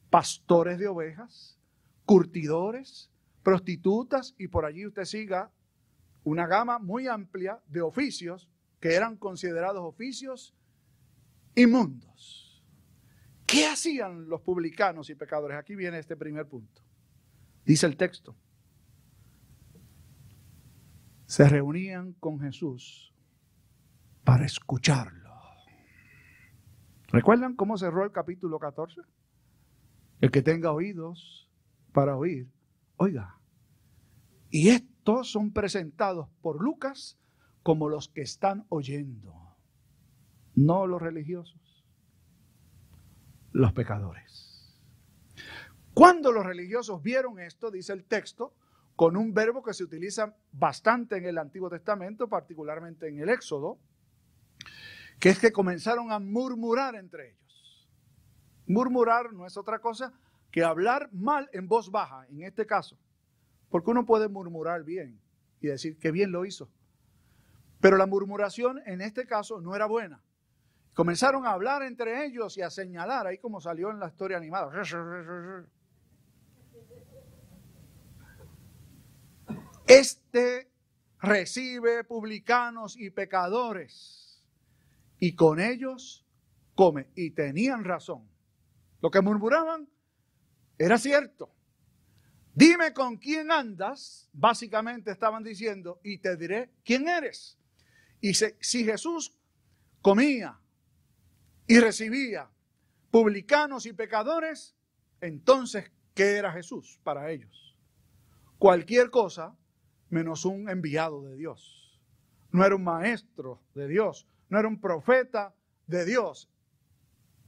pastores 0.08 0.78
de 0.78 0.88
ovejas, 0.88 1.58
curtidores, 2.06 3.10
prostitutas 3.42 4.34
y 4.38 4.48
por 4.48 4.64
allí 4.64 4.86
usted 4.86 5.04
siga 5.04 5.52
una 6.22 6.46
gama 6.46 6.78
muy 6.78 7.06
amplia 7.06 7.60
de 7.66 7.82
oficios 7.82 8.48
que 8.80 8.94
eran 8.94 9.18
considerados 9.18 9.82
oficios 9.84 10.54
inmundos. 11.54 12.64
¿Qué 13.44 13.66
hacían 13.66 14.26
los 14.26 14.40
publicanos 14.40 15.10
y 15.10 15.14
pecadores? 15.14 15.58
Aquí 15.58 15.74
viene 15.74 15.98
este 15.98 16.16
primer 16.16 16.48
punto. 16.48 16.80
Dice 17.66 17.84
el 17.84 17.98
texto. 17.98 18.34
Se 21.26 21.48
reunían 21.48 22.12
con 22.14 22.40
Jesús 22.40 23.14
para 24.24 24.44
escucharlo. 24.44 25.24
¿Recuerdan 27.08 27.54
cómo 27.54 27.78
cerró 27.78 28.04
el 28.04 28.12
capítulo 28.12 28.58
14? 28.58 29.00
El 30.20 30.30
que 30.30 30.42
tenga 30.42 30.72
oídos 30.72 31.48
para 31.92 32.16
oír, 32.16 32.50
oiga. 32.96 33.38
Y 34.50 34.70
estos 34.70 35.30
son 35.30 35.52
presentados 35.52 36.28
por 36.42 36.62
Lucas 36.62 37.18
como 37.62 37.88
los 37.88 38.08
que 38.08 38.22
están 38.22 38.66
oyendo, 38.68 39.56
no 40.54 40.86
los 40.86 41.00
religiosos, 41.00 41.84
los 43.52 43.72
pecadores. 43.72 44.82
Cuando 45.94 46.32
los 46.32 46.44
religiosos 46.44 47.02
vieron 47.02 47.38
esto, 47.38 47.70
dice 47.70 47.92
el 47.92 48.04
texto, 48.04 48.54
con 48.96 49.16
un 49.16 49.34
verbo 49.34 49.62
que 49.62 49.74
se 49.74 49.84
utiliza 49.84 50.34
bastante 50.52 51.16
en 51.16 51.26
el 51.26 51.38
Antiguo 51.38 51.68
Testamento, 51.68 52.28
particularmente 52.28 53.08
en 53.08 53.18
el 53.18 53.28
Éxodo, 53.28 53.78
que 55.18 55.30
es 55.30 55.38
que 55.38 55.52
comenzaron 55.52 56.12
a 56.12 56.18
murmurar 56.18 56.94
entre 56.94 57.30
ellos. 57.30 57.88
Murmurar 58.66 59.32
no 59.32 59.46
es 59.46 59.56
otra 59.56 59.80
cosa 59.80 60.12
que 60.50 60.62
hablar 60.62 61.08
mal 61.12 61.50
en 61.52 61.66
voz 61.66 61.90
baja, 61.90 62.26
en 62.28 62.42
este 62.42 62.66
caso, 62.66 62.96
porque 63.68 63.90
uno 63.90 64.06
puede 64.06 64.28
murmurar 64.28 64.84
bien 64.84 65.20
y 65.60 65.66
decir 65.66 65.98
que 65.98 66.12
bien 66.12 66.30
lo 66.30 66.44
hizo. 66.44 66.70
Pero 67.80 67.96
la 67.96 68.06
murmuración 68.06 68.80
en 68.86 69.00
este 69.00 69.26
caso 69.26 69.60
no 69.60 69.74
era 69.74 69.86
buena. 69.86 70.22
Comenzaron 70.94 71.44
a 71.44 71.50
hablar 71.50 71.82
entre 71.82 72.24
ellos 72.24 72.56
y 72.56 72.62
a 72.62 72.70
señalar, 72.70 73.26
ahí 73.26 73.38
como 73.38 73.60
salió 73.60 73.90
en 73.90 73.98
la 73.98 74.06
historia 74.06 74.36
animada. 74.36 74.70
Este 79.86 80.70
recibe 81.20 82.04
publicanos 82.04 82.96
y 82.96 83.10
pecadores 83.10 84.42
y 85.18 85.34
con 85.34 85.60
ellos 85.60 86.24
come. 86.74 87.08
Y 87.14 87.30
tenían 87.30 87.84
razón. 87.84 88.28
Lo 89.00 89.10
que 89.10 89.20
murmuraban 89.20 89.88
era 90.78 90.98
cierto. 90.98 91.54
Dime 92.54 92.92
con 92.92 93.16
quién 93.16 93.50
andas, 93.50 94.28
básicamente 94.32 95.10
estaban 95.10 95.42
diciendo, 95.42 96.00
y 96.04 96.18
te 96.18 96.36
diré 96.36 96.70
quién 96.84 97.08
eres. 97.08 97.58
Y 98.20 98.34
si 98.34 98.84
Jesús 98.84 99.36
comía 100.00 100.58
y 101.66 101.80
recibía 101.80 102.48
publicanos 103.10 103.86
y 103.86 103.92
pecadores, 103.92 104.76
entonces, 105.20 105.90
¿qué 106.14 106.36
era 106.36 106.52
Jesús 106.52 107.00
para 107.02 107.30
ellos? 107.30 107.76
Cualquier 108.58 109.10
cosa 109.10 109.56
menos 110.14 110.44
un 110.44 110.70
enviado 110.70 111.22
de 111.22 111.36
Dios. 111.36 112.00
No 112.52 112.64
era 112.64 112.76
un 112.76 112.84
maestro 112.84 113.60
de 113.74 113.88
Dios, 113.88 114.26
no 114.48 114.58
era 114.58 114.68
un 114.68 114.80
profeta 114.80 115.54
de 115.86 116.04
Dios. 116.04 116.48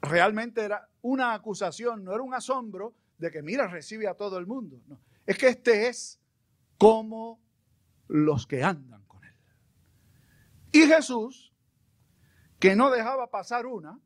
Realmente 0.02 0.62
era 0.62 0.88
una 1.00 1.32
acusación, 1.32 2.04
no 2.04 2.12
era 2.12 2.22
un 2.22 2.34
asombro 2.34 2.94
de 3.18 3.30
que, 3.30 3.40
mira, 3.40 3.68
recibe 3.68 4.08
a 4.08 4.14
todo 4.14 4.36
el 4.38 4.46
mundo. 4.46 4.82
Es 5.24 5.38
que 5.38 5.48
este 5.48 5.88
es 5.88 6.20
como 6.76 7.40
los 8.08 8.46
que 8.46 8.62
andan 8.62 9.04
con 9.04 9.24
él. 9.24 9.34
Y 10.72 10.82
Jesús, 10.86 11.54
que 12.58 12.74
no 12.74 12.90
dejaba 12.90 13.30
pasar 13.30 13.66
una, 13.66 13.98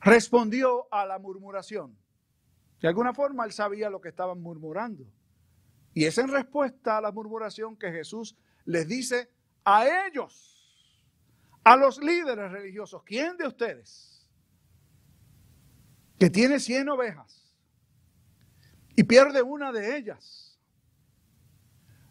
respondió 0.00 0.92
a 0.92 1.06
la 1.06 1.18
murmuración. 1.20 1.96
De 2.80 2.88
alguna 2.88 3.14
forma 3.14 3.44
él 3.44 3.52
sabía 3.52 3.88
lo 3.90 4.00
que 4.00 4.08
estaban 4.08 4.42
murmurando. 4.42 5.06
Y 5.94 6.04
es 6.06 6.16
en 6.18 6.28
respuesta 6.28 6.98
a 6.98 7.00
la 7.00 7.12
murmuración 7.12 7.76
que 7.76 7.92
Jesús 7.92 8.36
les 8.64 8.88
dice 8.88 9.30
a 9.64 10.06
ellos, 10.06 10.52
a 11.64 11.76
los 11.76 11.98
líderes 12.02 12.50
religiosos, 12.50 13.02
¿quién 13.04 13.36
de 13.36 13.46
ustedes 13.46 14.28
que 16.18 16.30
tiene 16.30 16.58
100 16.58 16.88
ovejas 16.88 17.54
y 18.96 19.04
pierde 19.04 19.42
una 19.42 19.72
de 19.72 19.96
ellas, 19.96 20.58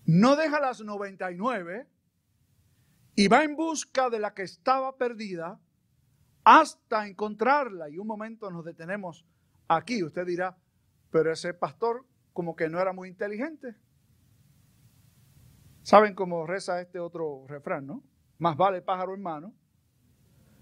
no 0.05 0.35
deja 0.35 0.59
las 0.59 0.81
99 0.81 1.87
y 3.15 3.27
va 3.27 3.43
en 3.43 3.55
busca 3.55 4.09
de 4.09 4.19
la 4.19 4.33
que 4.33 4.43
estaba 4.43 4.95
perdida 4.95 5.59
hasta 6.43 7.07
encontrarla? 7.07 7.89
Y 7.89 7.97
un 7.97 8.07
momento 8.07 8.49
nos 8.51 8.63
detenemos 8.63 9.25
aquí. 9.67 10.03
Usted 10.03 10.25
dirá, 10.25 10.57
pero 11.09 11.31
ese 11.31 11.53
pastor 11.53 12.05
como 12.33 12.55
que 12.55 12.69
no 12.69 12.79
era 12.79 12.93
muy 12.93 13.09
inteligente. 13.09 13.75
¿Saben 15.83 16.13
cómo 16.13 16.45
reza 16.45 16.79
este 16.81 16.99
otro 16.99 17.45
refrán, 17.47 17.87
no? 17.87 18.03
Más 18.37 18.55
vale 18.55 18.81
pájaro 18.81 19.13
en 19.13 19.21
mano 19.21 19.53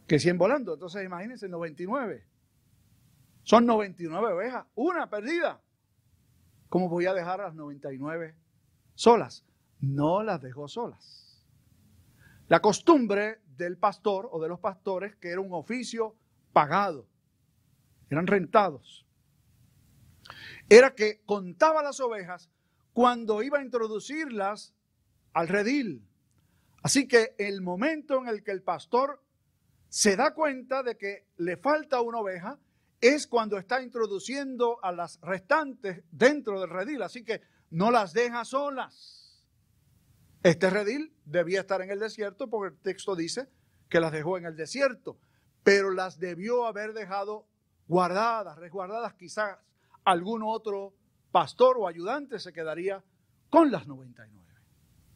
que 0.08 0.20
100 0.20 0.38
volando. 0.38 0.74
Entonces 0.74 1.06
imagínense, 1.06 1.48
99. 1.48 2.26
Son 3.44 3.66
99 3.66 4.34
ovejas, 4.34 4.66
una 4.76 5.10
perdida. 5.10 5.62
¿Cómo 6.68 6.90
voy 6.90 7.06
a 7.06 7.14
dejar 7.14 7.42
a 7.42 7.46
las 7.46 7.56
99 7.56 8.36
solas? 8.96 9.46
No 9.80 10.24
las 10.24 10.42
dejó 10.42 10.68
solas. 10.68 11.46
La 12.48 12.60
costumbre 12.60 13.42
del 13.58 13.78
pastor 13.78 14.28
o 14.32 14.42
de 14.42 14.50
los 14.50 14.60
pastores, 14.60 15.16
que 15.16 15.30
era 15.30 15.42
un 15.42 15.54
oficio 15.54 16.16
pagado, 16.52 17.08
eran 18.10 18.28
rentados 18.28 19.06
era 20.70 20.96
que 20.96 21.22
contaba 21.26 21.84
las 21.84 22.00
ovejas 22.00 22.50
cuando 22.94 23.42
iba 23.44 23.60
a 23.60 23.64
introducirlas 23.64 24.74
al 25.34 25.48
redil. 25.48 26.06
Así 26.82 27.08
que 27.08 27.36
el 27.38 27.62
momento 27.62 28.18
en 28.22 28.28
el 28.28 28.44
que 28.44 28.52
el 28.52 28.62
pastor 28.62 29.22
se 29.90 30.16
da 30.16 30.34
cuenta 30.34 30.84
de 30.84 30.98
que 30.98 31.26
le 31.38 31.58
falta 31.58 32.02
una 32.02 32.20
oveja 32.20 32.60
es 33.02 33.28
cuando 33.28 33.58
está 33.58 33.82
introduciendo 33.82 34.84
a 34.84 34.92
las 34.92 35.20
restantes 35.22 36.04
dentro 36.12 36.60
del 36.60 36.70
redil. 36.70 37.02
Así 37.02 37.24
que 37.24 37.42
no 37.72 37.92
las 37.92 38.14
deja 38.14 38.46
solas. 38.46 39.46
Este 40.44 40.70
redil 40.70 41.14
debía 41.26 41.62
estar 41.62 41.82
en 41.82 41.92
el 41.92 42.00
desierto 42.00 42.50
porque 42.50 42.76
el 42.76 42.82
texto 42.82 43.16
dice 43.16 43.48
que 43.90 44.00
las 44.00 44.12
dejó 44.12 44.38
en 44.38 44.46
el 44.46 44.56
desierto, 44.56 45.18
pero 45.64 45.92
las 45.92 46.20
debió 46.20 46.66
haber 46.66 46.94
dejado 46.94 47.48
guardadas, 47.88 48.58
resguardadas 48.58 49.16
quizás 49.16 49.58
algún 50.10 50.42
otro 50.44 50.94
pastor 51.32 51.78
o 51.78 51.88
ayudante 51.88 52.40
se 52.40 52.54
quedaría 52.54 53.04
con 53.50 53.72
las 53.72 53.88
99. 53.88 54.46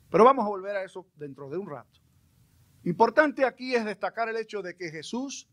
Pero 0.10 0.24
vamos 0.24 0.46
a 0.46 0.50
volver 0.50 0.76
a 0.76 0.84
eso 0.84 1.08
dentro 1.16 1.50
de 1.50 1.58
un 1.58 1.70
rato. 1.70 2.00
Importante 2.84 3.46
aquí 3.46 3.74
es 3.74 3.86
destacar 3.86 4.30
el 4.30 4.38
hecho 4.38 4.62
de 4.62 4.76
que 4.76 4.92
Jesús 4.92 5.50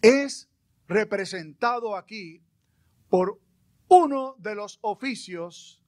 es 0.00 0.50
representado 0.88 1.96
aquí 1.96 2.42
por 3.08 3.38
uno 3.88 4.34
de 4.38 4.54
los 4.54 4.78
oficios 4.82 5.82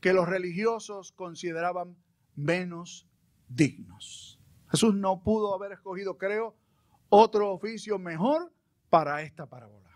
que 0.00 0.12
los 0.12 0.28
religiosos 0.28 1.12
consideraban 1.12 1.96
menos 2.36 3.06
dignos. 3.48 4.40
Jesús 4.70 4.94
no 4.94 5.22
pudo 5.22 5.54
haber 5.54 5.72
escogido, 5.72 6.16
creo, 6.16 6.54
otro 7.08 7.52
oficio 7.52 7.98
mejor 7.98 8.52
para 8.90 9.22
esta 9.22 9.46
parábola. 9.46 9.87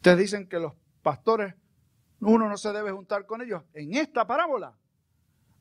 Ustedes 0.00 0.16
dicen 0.16 0.48
que 0.48 0.58
los 0.58 0.72
pastores, 1.02 1.54
uno 2.20 2.48
no 2.48 2.56
se 2.56 2.72
debe 2.72 2.90
juntar 2.90 3.26
con 3.26 3.42
ellos. 3.42 3.62
En 3.74 3.94
esta 3.94 4.26
parábola, 4.26 4.74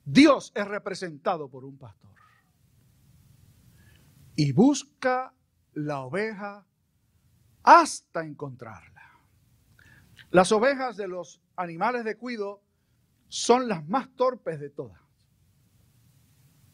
Dios 0.06 0.54
es 0.56 0.66
representado 0.66 1.50
por 1.50 1.66
un 1.66 1.78
pastor. 1.78 2.16
Y 4.38 4.54
busca 4.54 5.34
la 5.74 6.00
oveja 6.00 6.66
hasta 7.64 8.24
encontrarla. 8.24 9.12
Las 10.32 10.54
ovejas 10.54 10.96
de 10.96 11.10
los 11.10 11.42
animales 11.58 12.06
de 12.06 12.16
cuido 12.16 12.62
son 13.28 13.68
las 13.68 13.86
más 13.90 14.08
torpes 14.16 14.62
de 14.62 14.70
todas. 14.70 15.02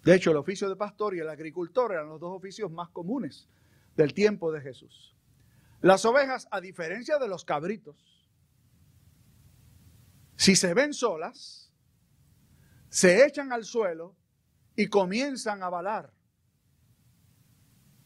De 0.03 0.13
hecho, 0.13 0.29
el 0.29 0.37
oficio 0.37 0.69
de 0.69 0.75
pastor 0.75 1.15
y 1.15 1.19
el 1.19 1.29
agricultor 1.29 1.93
eran 1.93 2.09
los 2.09 2.19
dos 2.19 2.37
oficios 2.37 2.69
más 2.69 2.89
comunes 2.89 3.49
del 3.95 4.13
tiempo 4.13 4.51
de 4.51 4.61
Jesús. 4.61 5.14
Las 5.85 6.03
ovejas, 6.03 6.47
a 6.49 6.61
diferencia 6.61 7.19
de 7.19 7.27
los 7.27 7.45
cabritos, 7.45 7.95
si 10.35 10.55
se 10.55 10.73
ven 10.73 10.95
solas, 10.95 11.71
se 12.89 13.23
echan 13.23 13.53
al 13.53 13.65
suelo 13.65 14.15
y 14.75 14.87
comienzan 14.87 15.61
a 15.61 15.69
balar. 15.69 16.11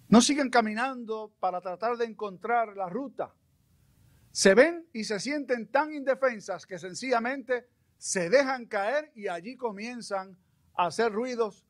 No 0.09 0.19
siguen 0.19 0.49
caminando 0.49 1.33
para 1.39 1.61
tratar 1.61 1.95
de 1.95 2.03
encontrar 2.03 2.75
la 2.75 2.89
ruta. 2.89 3.33
Se 4.31 4.53
ven 4.55 4.85
y 4.91 5.05
se 5.05 5.17
sienten 5.21 5.71
tan 5.71 5.93
indefensas 5.93 6.65
que 6.65 6.79
sencillamente 6.79 7.69
se 7.97 8.29
dejan 8.29 8.65
caer 8.65 9.09
y 9.15 9.29
allí 9.29 9.55
comienzan 9.55 10.37
a 10.75 10.87
hacer 10.87 11.13
ruidos 11.13 11.65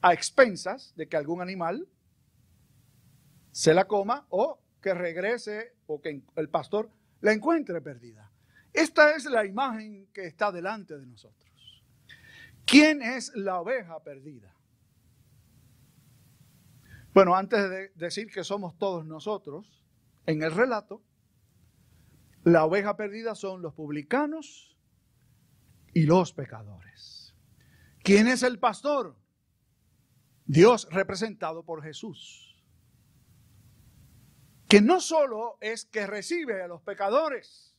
a 0.00 0.14
expensas 0.14 0.94
de 0.96 1.10
que 1.10 1.18
algún 1.18 1.42
animal 1.42 1.86
se 3.52 3.74
la 3.74 3.86
coma 3.86 4.26
o 4.30 4.58
que 4.80 4.94
regrese 4.94 5.74
o 5.86 6.00
que 6.00 6.22
el 6.36 6.48
pastor 6.48 6.90
la 7.20 7.32
encuentre 7.32 7.80
perdida. 7.80 8.30
Esta 8.72 9.14
es 9.14 9.24
la 9.24 9.44
imagen 9.44 10.08
que 10.12 10.26
está 10.26 10.52
delante 10.52 10.96
de 10.96 11.06
nosotros. 11.06 11.84
¿Quién 12.64 13.02
es 13.02 13.34
la 13.34 13.60
oveja 13.60 14.02
perdida? 14.02 14.54
Bueno, 17.12 17.34
antes 17.34 17.68
de 17.68 17.88
decir 17.96 18.30
que 18.30 18.44
somos 18.44 18.78
todos 18.78 19.04
nosotros, 19.04 19.84
en 20.26 20.42
el 20.42 20.52
relato, 20.52 21.02
la 22.44 22.64
oveja 22.64 22.96
perdida 22.96 23.34
son 23.34 23.62
los 23.62 23.74
publicanos 23.74 24.76
y 25.92 26.02
los 26.02 26.32
pecadores. 26.32 27.34
¿Quién 28.02 28.28
es 28.28 28.42
el 28.42 28.58
pastor? 28.58 29.16
Dios 30.46 30.88
representado 30.90 31.64
por 31.64 31.82
Jesús. 31.82 32.49
Que 34.70 34.80
no 34.80 35.00
solo 35.00 35.58
es 35.60 35.84
que 35.84 36.06
recibe 36.06 36.62
a 36.62 36.68
los 36.68 36.80
pecadores, 36.80 37.74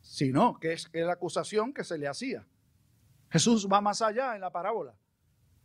sino 0.00 0.60
que 0.60 0.74
es 0.74 0.88
la 0.92 1.14
acusación 1.14 1.74
que 1.74 1.82
se 1.82 1.98
le 1.98 2.06
hacía. 2.06 2.46
Jesús 3.30 3.66
va 3.66 3.80
más 3.80 4.00
allá 4.00 4.36
en 4.36 4.40
la 4.40 4.52
parábola. 4.52 4.94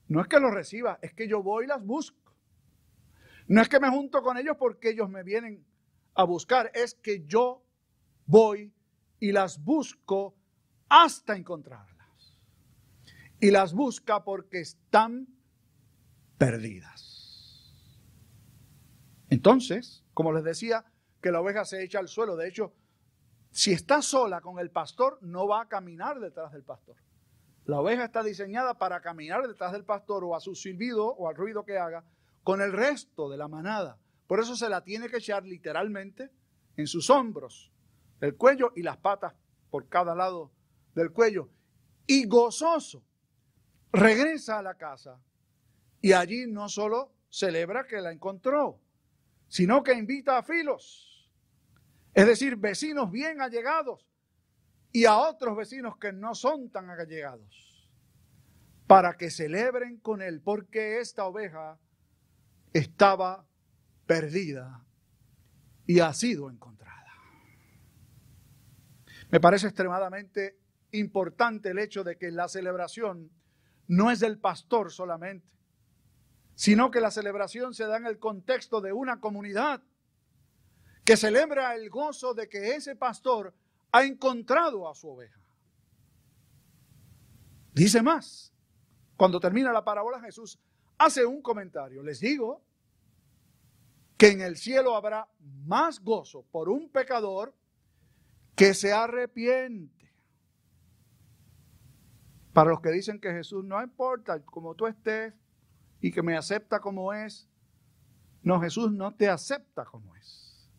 No 0.08 0.22
es 0.22 0.28
que 0.28 0.40
los 0.40 0.52
reciba, 0.52 0.98
es 1.04 1.14
que 1.14 1.28
yo 1.28 1.44
voy 1.44 1.66
y 1.66 1.68
las 1.68 1.86
busco. 1.86 2.34
No 3.48 3.62
es 3.62 3.70
que 3.70 3.80
me 3.80 3.92
junto 3.92 4.24
con 4.24 4.38
ellos 4.38 4.58
porque 4.58 4.90
ellos 4.90 5.08
me 5.08 5.22
vienen 5.22 5.64
a 6.16 6.24
buscar, 6.24 6.72
es 6.74 6.96
que 6.96 7.24
yo 7.28 7.64
voy 8.26 8.74
y 9.20 9.32
las 9.32 9.64
busco 9.64 10.36
hasta 10.90 11.36
encontrarlas. 11.36 12.40
Y 13.40 13.52
las 13.52 13.72
busca 13.76 14.24
porque 14.24 14.62
están 14.62 15.28
perdidas. 16.40 17.09
Entonces, 19.30 20.04
como 20.14 20.32
les 20.32 20.44
decía, 20.44 20.86
que 21.22 21.32
la 21.32 21.42
oveja 21.42 21.66
se 21.66 21.84
echa 21.84 22.00
al 22.00 22.08
suelo. 22.08 22.36
De 22.36 22.48
hecho, 22.48 22.74
si 23.52 23.72
está 23.72 24.02
sola 24.02 24.42
con 24.42 24.60
el 24.60 24.72
pastor, 24.72 25.18
no 25.22 25.48
va 25.48 25.62
a 25.62 25.68
caminar 25.68 26.20
detrás 26.20 26.52
del 26.52 26.64
pastor. 26.64 26.96
La 27.66 27.80
oveja 27.80 28.06
está 28.06 28.24
diseñada 28.24 28.78
para 28.78 29.02
caminar 29.02 29.48
detrás 29.48 29.72
del 29.72 29.86
pastor 29.86 30.24
o 30.24 30.36
a 30.36 30.40
su 30.40 30.56
silbido 30.56 31.06
o 31.06 31.28
al 31.28 31.36
ruido 31.36 31.66
que 31.66 31.78
haga 31.78 32.04
con 32.44 32.62
el 32.62 32.72
resto 32.72 33.30
de 33.30 33.38
la 33.38 33.48
manada. 33.48 34.00
Por 34.28 34.40
eso 34.40 34.56
se 34.56 34.70
la 34.70 34.84
tiene 34.84 35.10
que 35.10 35.18
echar 35.18 35.44
literalmente 35.44 36.32
en 36.78 36.88
sus 36.88 37.10
hombros, 37.10 37.72
el 38.22 38.36
cuello 38.36 38.72
y 38.76 38.84
las 38.84 38.98
patas 38.98 39.34
por 39.70 39.88
cada 39.88 40.16
lado 40.16 40.52
del 40.96 41.12
cuello. 41.12 41.50
Y 42.08 42.26
gozoso 42.26 43.04
regresa 43.92 44.60
a 44.60 44.64
la 44.64 44.76
casa 44.76 45.20
y 46.02 46.14
allí 46.14 46.48
no 46.48 46.70
solo 46.70 47.12
celebra 47.30 47.86
que 47.86 48.02
la 48.02 48.12
encontró, 48.12 48.80
sino 49.50 49.84
que 49.84 49.94
invita 49.94 50.38
a 50.38 50.44
filos, 50.44 51.30
es 52.14 52.26
decir, 52.26 52.56
vecinos 52.56 53.12
bien 53.12 53.42
allegados 53.42 54.08
y 54.92 55.06
a 55.06 55.18
otros 55.18 55.58
vecinos 55.58 55.98
que 55.98 56.14
no 56.14 56.34
son 56.34 56.70
tan 56.72 56.90
allegados, 56.90 57.90
para 58.88 59.18
que 59.18 59.30
celebren 59.30 59.98
con 59.98 60.22
él, 60.22 60.42
porque 60.42 61.00
esta 61.00 61.26
oveja 61.26 61.78
estaba 62.74 63.46
perdida 64.06 64.86
y 65.86 66.00
ha 66.00 66.14
sido 66.14 66.50
encontrada. 66.50 67.14
Me 69.32 69.40
parece 69.40 69.68
extremadamente 69.68 70.58
importante 70.92 71.70
el 71.70 71.80
hecho 71.80 72.04
de 72.04 72.18
que 72.18 72.32
la 72.32 72.48
celebración 72.48 73.32
no 73.88 74.10
es 74.12 74.20
del 74.20 74.40
pastor 74.40 74.92
solamente, 74.92 75.48
sino 76.60 76.92
que 76.92 77.00
la 77.00 77.10
celebración 77.10 77.74
se 77.74 77.86
da 77.86 77.96
en 77.96 78.06
el 78.06 78.20
contexto 78.20 78.82
de 78.82 78.92
una 78.92 79.22
comunidad 79.22 79.82
que 81.06 81.16
celebra 81.16 81.74
el 81.74 81.90
gozo 81.90 82.34
de 82.34 82.50
que 82.50 82.76
ese 82.76 82.98
pastor 82.98 83.54
ha 83.94 84.04
encontrado 84.04 84.90
a 84.90 84.94
su 84.94 85.08
oveja. 85.08 85.40
Dice 87.74 88.02
más, 88.02 88.52
cuando 89.16 89.40
termina 89.40 89.72
la 89.72 89.86
parábola 89.86 90.20
Jesús 90.20 90.60
hace 90.98 91.26
un 91.26 91.42
comentario, 91.42 92.04
les 92.04 92.20
digo 92.20 92.62
que 94.18 94.28
en 94.28 94.42
el 94.42 94.58
cielo 94.58 94.98
habrá 94.98 95.30
más 95.66 96.04
gozo 96.04 96.44
por 96.52 96.68
un 96.68 96.90
pecador 96.90 97.56
que 98.58 98.74
se 98.74 98.92
arrepiente. 98.92 100.12
Para 102.52 102.72
los 102.72 102.82
que 102.82 102.92
dicen 102.92 103.22
que 103.22 103.32
Jesús 103.32 103.64
no 103.64 103.82
importa 103.82 104.44
como 104.44 104.76
tú 104.76 104.88
estés, 104.88 105.34
y 106.02 106.12
que 106.12 106.22
me 106.22 106.38
acepta 106.38 106.80
como 106.80 107.14
es. 107.14 107.48
No, 108.42 108.60
Jesús 108.62 108.92
no 108.92 109.14
te 109.14 109.30
acepta 109.30 109.86
como 109.86 110.16
es. 110.16 110.70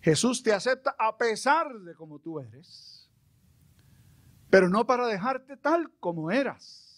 Jesús 0.00 0.42
te 0.42 0.52
acepta 0.52 0.94
a 0.98 1.16
pesar 1.16 1.72
de 1.80 1.94
como 1.94 2.18
tú 2.18 2.40
eres, 2.40 3.10
pero 4.48 4.68
no 4.68 4.86
para 4.86 5.06
dejarte 5.06 5.56
tal 5.56 5.90
como 6.00 6.30
eras, 6.30 6.90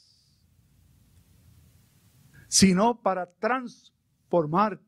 sino 2.49 3.01
para 3.03 3.27
transformarte, 3.27 4.85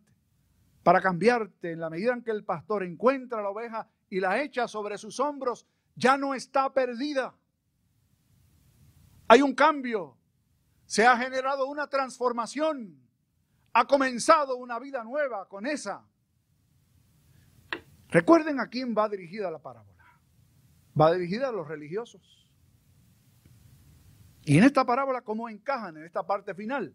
para 0.82 1.00
cambiarte 1.00 1.72
en 1.72 1.80
la 1.80 1.90
medida 1.90 2.12
en 2.12 2.22
que 2.22 2.30
el 2.30 2.44
pastor 2.44 2.84
encuentra 2.84 3.42
la 3.42 3.50
oveja 3.50 3.88
y 4.08 4.20
la 4.20 4.40
echa 4.42 4.68
sobre 4.68 4.96
sus 4.96 5.18
hombros, 5.18 5.66
ya 5.96 6.16
no 6.16 6.34
está 6.34 6.72
perdida. 6.72 7.34
Hay 9.26 9.42
un 9.42 9.54
cambio, 9.54 10.16
se 10.94 11.04
ha 11.04 11.16
generado 11.16 11.66
una 11.66 11.88
transformación. 11.88 12.96
Ha 13.72 13.84
comenzado 13.84 14.54
una 14.54 14.78
vida 14.78 15.02
nueva 15.02 15.48
con 15.48 15.66
esa. 15.66 16.06
Recuerden 18.10 18.60
a 18.60 18.68
quién 18.68 18.94
va 18.96 19.08
dirigida 19.08 19.50
la 19.50 19.58
parábola. 19.58 20.04
Va 20.96 21.12
dirigida 21.12 21.48
a 21.48 21.50
los 21.50 21.66
religiosos. 21.66 22.48
Y 24.44 24.56
en 24.56 24.62
esta 24.62 24.84
parábola, 24.86 25.22
¿cómo 25.22 25.48
encajan 25.48 25.96
en 25.96 26.04
esta 26.04 26.24
parte 26.24 26.54
final? 26.54 26.94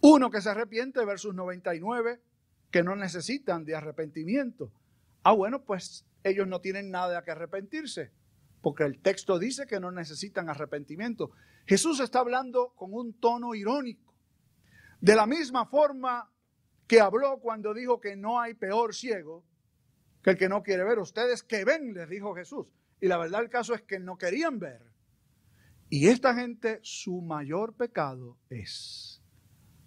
Uno 0.00 0.28
que 0.32 0.40
se 0.40 0.50
arrepiente 0.50 1.04
versus 1.04 1.36
99 1.36 2.20
que 2.72 2.82
no 2.82 2.96
necesitan 2.96 3.64
de 3.64 3.76
arrepentimiento. 3.76 4.72
Ah, 5.22 5.30
bueno, 5.30 5.62
pues 5.62 6.04
ellos 6.24 6.48
no 6.48 6.60
tienen 6.60 6.90
nada 6.90 7.22
que 7.22 7.30
arrepentirse, 7.30 8.10
porque 8.62 8.84
el 8.84 9.00
texto 9.00 9.38
dice 9.38 9.66
que 9.66 9.80
no 9.80 9.90
necesitan 9.90 10.48
arrepentimiento. 10.48 11.32
Jesús 11.66 12.00
está 12.00 12.20
hablando 12.20 12.72
con 12.76 12.94
un 12.94 13.12
tono 13.20 13.54
irónico. 13.54 14.14
De 15.00 15.16
la 15.16 15.26
misma 15.26 15.66
forma 15.66 16.30
que 16.86 17.00
habló 17.00 17.40
cuando 17.40 17.74
dijo 17.74 18.00
que 18.00 18.16
no 18.16 18.40
hay 18.40 18.54
peor 18.54 18.94
ciego 18.94 19.44
que 20.22 20.30
el 20.30 20.38
que 20.38 20.48
no 20.48 20.62
quiere 20.62 20.84
ver. 20.84 21.00
Ustedes 21.00 21.42
que 21.42 21.64
ven, 21.64 21.92
les 21.92 22.08
dijo 22.08 22.34
Jesús. 22.34 22.68
Y 23.00 23.08
la 23.08 23.18
verdad 23.18 23.42
el 23.42 23.50
caso 23.50 23.74
es 23.74 23.82
que 23.82 23.98
no 23.98 24.16
querían 24.16 24.60
ver. 24.60 24.80
Y 25.88 26.08
esta 26.08 26.34
gente, 26.34 26.78
su 26.82 27.20
mayor 27.20 27.74
pecado 27.74 28.38
es 28.48 29.20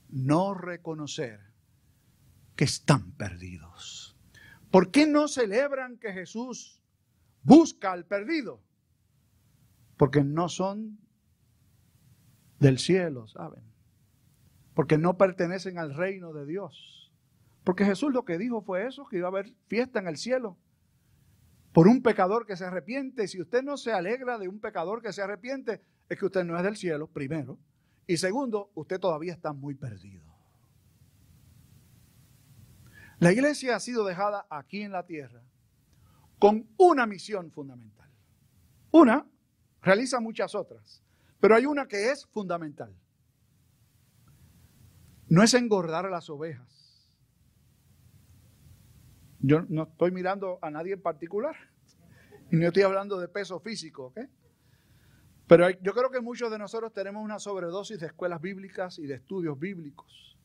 no 0.10 0.54
reconocer 0.54 1.40
que 2.56 2.66
están 2.66 3.14
perdidos. 3.14 4.18
¿Por 4.70 4.92
qué 4.92 5.08
no 5.08 5.28
celebran 5.28 5.98
que 5.98 6.12
Jesús 6.12 6.82
busca 7.46 7.94
al 7.94 8.06
perdido? 8.06 8.62
Porque 9.96 10.24
no 10.24 10.50
son 10.50 11.00
del 12.60 12.80
cielo, 12.80 13.28
¿saben? 13.28 13.64
Porque 14.74 14.98
no 14.98 15.18
pertenecen 15.18 15.78
al 15.78 15.94
reino 15.94 16.34
de 16.34 16.46
Dios. 16.46 17.14
Porque 17.64 17.86
Jesús 17.86 18.12
lo 18.12 18.26
que 18.26 18.38
dijo 18.38 18.62
fue 18.62 18.86
eso, 18.86 19.06
que 19.08 19.18
iba 19.18 19.28
a 19.28 19.32
haber 19.32 19.54
fiesta 19.68 20.00
en 20.00 20.08
el 20.08 20.18
cielo 20.18 20.58
por 21.72 21.88
un 21.88 22.02
pecador 22.02 22.46
que 22.46 22.58
se 22.58 22.66
arrepiente. 22.66 23.28
Si 23.28 23.42
usted 23.42 23.64
no 23.64 23.78
se 23.78 23.94
alegra 23.94 24.38
de 24.38 24.48
un 24.48 24.60
pecador 24.60 25.02
que 25.02 25.14
se 25.14 25.22
arrepiente, 25.22 25.82
es 26.10 26.20
que 26.20 26.26
usted 26.26 26.44
no 26.44 26.58
es 26.58 26.64
del 26.64 26.78
cielo, 26.78 27.08
primero. 27.08 27.58
Y 28.08 28.18
segundo, 28.18 28.72
usted 28.76 29.00
todavía 29.00 29.34
está 29.34 29.54
muy 29.54 29.76
perdido. 29.76 30.24
La 33.20 33.32
iglesia 33.32 33.76
ha 33.76 33.80
sido 33.80 34.06
dejada 34.06 34.46
aquí 34.50 34.82
en 34.82 34.92
la 34.92 35.06
tierra 35.06 35.42
con 36.40 36.68
una 36.78 37.06
misión 37.06 37.52
fundamental. 37.52 38.10
Una 38.92 39.26
realiza 39.82 40.20
muchas 40.20 40.56
otras, 40.56 41.04
pero 41.40 41.56
hay 41.56 41.66
una 41.66 41.88
que 41.88 42.12
es 42.12 42.26
fundamental. 42.26 42.96
No 45.28 45.44
es 45.44 45.54
engordar 45.54 46.06
a 46.06 46.10
las 46.10 46.30
ovejas. 46.30 47.10
Yo 49.40 49.64
no 49.70 49.84
estoy 49.84 50.12
mirando 50.12 50.60
a 50.62 50.70
nadie 50.72 50.94
en 50.94 51.02
particular. 51.02 51.56
Y 52.52 52.58
no 52.58 52.68
estoy 52.68 52.84
hablando 52.84 53.20
de 53.20 53.28
peso 53.28 53.60
físico, 53.60 54.06
¿ok? 54.06 54.20
Pero 55.48 55.68
yo 55.70 55.94
creo 55.94 56.12
que 56.12 56.22
muchos 56.22 56.52
de 56.52 56.60
nosotros 56.60 56.94
tenemos 56.94 57.24
una 57.24 57.40
sobredosis 57.40 58.00
de 58.00 58.06
escuelas 58.06 58.40
bíblicas 58.40 59.00
y 59.00 59.08
de 59.08 59.16
estudios 59.16 59.60
bíblicos. 59.60 60.38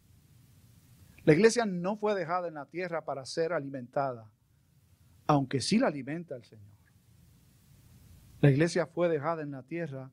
La 1.24 1.34
iglesia 1.34 1.66
no 1.66 1.96
fue 1.96 2.14
dejada 2.14 2.48
en 2.48 2.54
la 2.54 2.66
tierra 2.66 3.04
para 3.04 3.24
ser 3.26 3.52
alimentada, 3.52 4.30
aunque 5.30 5.60
sí 5.60 5.78
la 5.78 5.86
alimenta 5.86 6.34
el 6.34 6.42
Señor. 6.42 6.74
La 8.40 8.50
iglesia 8.50 8.86
fue 8.86 9.08
dejada 9.08 9.42
en 9.42 9.52
la 9.52 9.62
tierra 9.62 10.10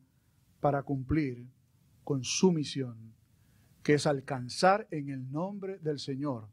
para 0.60 0.84
cumplir 0.84 1.48
con 2.04 2.24
su 2.24 2.52
misión, 2.52 3.16
que 3.82 3.96
es 3.96 4.06
alcanzar 4.06 4.88
en 4.92 5.10
el 5.10 5.32
nombre 5.32 5.80
del 5.80 5.98
Señor 5.98 6.50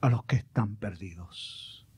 a 0.00 0.10
los 0.10 0.24
que 0.26 0.36
están 0.36 0.76
perdidos. 0.76 1.88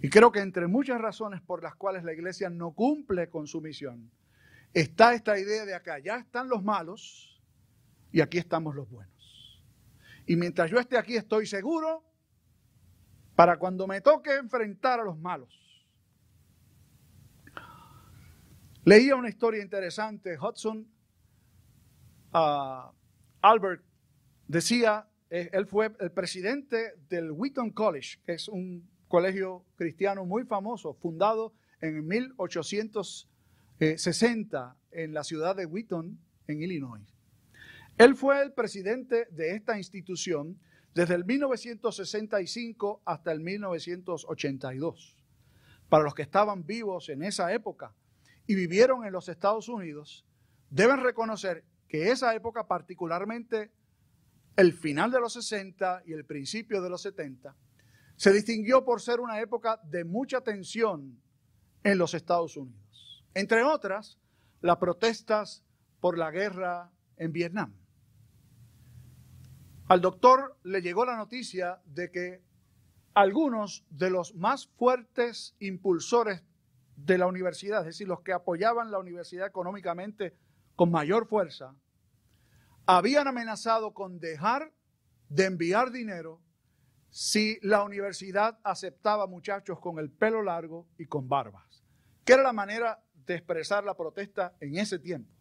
Y 0.00 0.08
creo 0.08 0.32
que 0.32 0.40
entre 0.40 0.66
muchas 0.66 0.98
razones 0.98 1.42
por 1.42 1.62
las 1.62 1.74
cuales 1.74 2.04
la 2.04 2.14
iglesia 2.14 2.48
no 2.48 2.72
cumple 2.72 3.28
con 3.28 3.46
su 3.46 3.60
misión, 3.60 4.10
está 4.72 5.12
esta 5.12 5.38
idea 5.38 5.66
de 5.66 5.74
acá, 5.74 5.98
ya 5.98 6.16
están 6.16 6.48
los 6.48 6.64
malos 6.64 7.38
y 8.12 8.22
aquí 8.22 8.38
estamos 8.38 8.74
los 8.74 8.88
buenos. 8.88 9.62
Y 10.24 10.36
mientras 10.36 10.70
yo 10.70 10.78
esté 10.78 10.96
aquí 10.96 11.16
estoy 11.16 11.44
seguro 11.44 12.07
para 13.38 13.56
cuando 13.56 13.86
me 13.86 14.00
toque 14.00 14.34
enfrentar 14.34 14.98
a 14.98 15.04
los 15.04 15.16
malos. 15.16 15.48
Leía 18.82 19.14
una 19.14 19.28
historia 19.28 19.62
interesante, 19.62 20.36
Hudson 20.36 20.88
uh, 22.34 22.90
Albert 23.40 23.84
decía, 24.48 25.06
eh, 25.30 25.50
él 25.52 25.66
fue 25.66 25.94
el 26.00 26.10
presidente 26.10 26.94
del 27.08 27.30
Wheaton 27.30 27.70
College, 27.70 28.18
que 28.26 28.32
es 28.32 28.48
un 28.48 28.90
colegio 29.06 29.64
cristiano 29.76 30.24
muy 30.24 30.42
famoso, 30.42 30.94
fundado 30.94 31.52
en 31.80 32.08
1800 32.08 33.28
60 33.78 34.76
eh, 34.90 35.04
en 35.04 35.14
la 35.14 35.22
ciudad 35.22 35.54
de 35.54 35.64
Wheaton, 35.64 36.18
en 36.48 36.60
Illinois. 36.60 37.06
Él 37.98 38.16
fue 38.16 38.42
el 38.42 38.52
presidente 38.52 39.28
de 39.30 39.54
esta 39.54 39.78
institución 39.78 40.58
desde 40.98 41.14
el 41.14 41.24
1965 41.24 43.02
hasta 43.04 43.30
el 43.30 43.38
1982. 43.38 45.16
Para 45.88 46.02
los 46.02 46.12
que 46.12 46.22
estaban 46.22 46.66
vivos 46.66 47.08
en 47.08 47.22
esa 47.22 47.52
época 47.52 47.94
y 48.48 48.56
vivieron 48.56 49.04
en 49.04 49.12
los 49.12 49.28
Estados 49.28 49.68
Unidos, 49.68 50.26
deben 50.70 50.98
reconocer 50.98 51.62
que 51.86 52.10
esa 52.10 52.34
época, 52.34 52.66
particularmente 52.66 53.70
el 54.56 54.72
final 54.72 55.12
de 55.12 55.20
los 55.20 55.34
60 55.34 56.02
y 56.04 56.14
el 56.14 56.24
principio 56.24 56.82
de 56.82 56.90
los 56.90 57.02
70, 57.02 57.54
se 58.16 58.32
distinguió 58.32 58.84
por 58.84 59.00
ser 59.00 59.20
una 59.20 59.40
época 59.40 59.80
de 59.84 60.02
mucha 60.02 60.40
tensión 60.40 61.22
en 61.84 61.96
los 61.96 62.12
Estados 62.12 62.56
Unidos. 62.56 63.24
Entre 63.34 63.62
otras, 63.62 64.18
las 64.62 64.78
protestas 64.78 65.62
por 66.00 66.18
la 66.18 66.32
guerra 66.32 66.90
en 67.18 67.30
Vietnam. 67.32 67.72
Al 69.88 70.02
doctor 70.02 70.58
le 70.64 70.82
llegó 70.82 71.06
la 71.06 71.16
noticia 71.16 71.80
de 71.86 72.10
que 72.10 72.42
algunos 73.14 73.86
de 73.88 74.10
los 74.10 74.34
más 74.34 74.66
fuertes 74.76 75.56
impulsores 75.60 76.44
de 76.94 77.16
la 77.16 77.26
universidad, 77.26 77.80
es 77.80 77.86
decir, 77.86 78.06
los 78.06 78.20
que 78.20 78.34
apoyaban 78.34 78.90
la 78.90 78.98
universidad 78.98 79.46
económicamente 79.46 80.36
con 80.76 80.90
mayor 80.90 81.26
fuerza, 81.26 81.74
habían 82.84 83.28
amenazado 83.28 83.94
con 83.94 84.20
dejar 84.20 84.74
de 85.30 85.46
enviar 85.46 85.90
dinero 85.90 86.42
si 87.08 87.58
la 87.62 87.82
universidad 87.82 88.58
aceptaba 88.64 89.26
muchachos 89.26 89.80
con 89.80 89.98
el 89.98 90.10
pelo 90.10 90.42
largo 90.42 90.86
y 90.98 91.06
con 91.06 91.30
barbas, 91.30 91.82
que 92.24 92.34
era 92.34 92.42
la 92.42 92.52
manera 92.52 93.02
de 93.24 93.36
expresar 93.36 93.84
la 93.84 93.96
protesta 93.96 94.54
en 94.60 94.76
ese 94.76 94.98
tiempo. 94.98 95.32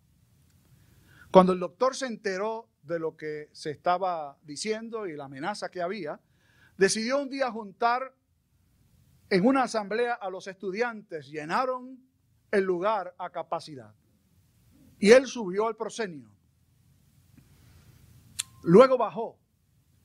Cuando 1.32 1.52
el 1.52 1.60
doctor 1.60 1.96
se 1.96 2.06
enteró 2.06 2.70
de 2.88 3.00
lo 3.00 3.16
que 3.16 3.50
se 3.52 3.72
estaba 3.72 4.38
diciendo 4.44 5.08
y 5.08 5.16
la 5.16 5.26
amenaza 5.26 5.70
que 5.70 5.82
había, 5.82 6.20
decidió 6.78 7.22
un 7.22 7.30
día 7.30 7.52
juntar 7.52 8.16
en 9.30 9.46
una 9.46 9.64
asamblea 9.64 10.14
a 10.14 10.30
los 10.30 10.48
estudiantes, 10.48 11.28
llenaron 11.28 12.00
el 12.52 12.64
lugar 12.64 13.14
a 13.18 13.30
capacidad. 13.30 13.94
Y 15.00 15.12
él 15.12 15.28
subió 15.28 15.68
al 15.68 15.76
proscenio. 15.76 16.32
Luego 18.64 18.98
bajó 18.98 19.38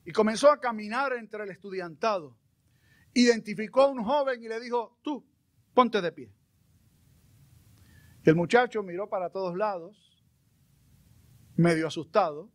y 0.05 0.11
comenzó 0.11 0.51
a 0.51 0.59
caminar 0.59 1.13
entre 1.13 1.43
el 1.43 1.51
estudiantado. 1.51 2.37
Identificó 3.13 3.83
a 3.83 3.87
un 3.87 4.03
joven 4.03 4.43
y 4.43 4.47
le 4.47 4.59
dijo, 4.59 4.99
tú, 5.01 5.25
ponte 5.73 6.01
de 6.01 6.11
pie. 6.11 6.33
El 8.23 8.35
muchacho 8.35 8.83
miró 8.83 9.09
para 9.09 9.29
todos 9.29 9.55
lados, 9.55 10.25
medio 11.55 11.87
asustado, 11.87 12.49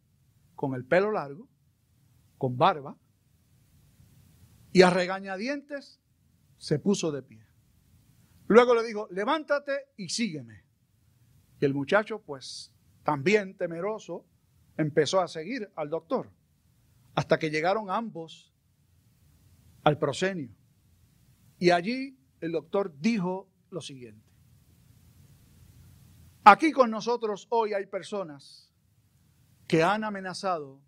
con 0.59 0.75
el 0.75 0.85
pelo 0.85 1.13
largo, 1.13 1.49
con 2.37 2.59
barba, 2.59 2.97
y 4.73 4.83
a 4.83 4.91
regañadientes 4.91 6.01
se 6.57 6.81
puso 6.81 7.13
de 7.13 7.23
pie. 7.23 7.47
Luego 8.49 8.75
le 8.75 8.83
dijo, 8.83 9.07
levántate 9.13 9.91
y 9.97 10.09
sígueme. 10.09 10.65
Y 11.61 11.65
el 11.65 11.75
muchacho, 11.75 12.23
pues 12.23 12.73
también 13.05 13.57
temeroso, 13.57 14.27
empezó 14.77 15.21
a 15.21 15.29
seguir 15.29 15.71
al 15.77 15.91
doctor, 15.91 16.29
hasta 17.15 17.39
que 17.39 17.51
llegaron 17.51 17.89
ambos 17.89 18.53
al 19.85 19.97
proscenio. 19.97 20.51
Y 21.61 21.71
allí 21.71 22.19
el 22.41 22.51
doctor 22.51 22.93
dijo 22.99 23.49
lo 23.71 23.81
siguiente. 23.81 24.27
Aquí 26.43 26.73
con 26.73 26.91
nosotros 26.91 27.47
hoy 27.51 27.75
hay 27.75 27.87
personas 27.87 28.68
que 29.69 29.83
han 29.83 30.03
amenazado 30.03 30.81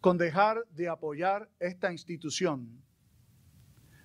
con 0.00 0.18
dejar 0.18 0.66
de 0.70 0.88
apoyar 0.88 1.50
esta 1.60 1.92
institución 1.92 2.82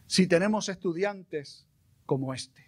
si 0.05 0.27
tenemos 0.27 0.67
estudiantes 0.67 1.65
como 2.05 2.33
este. 2.33 2.65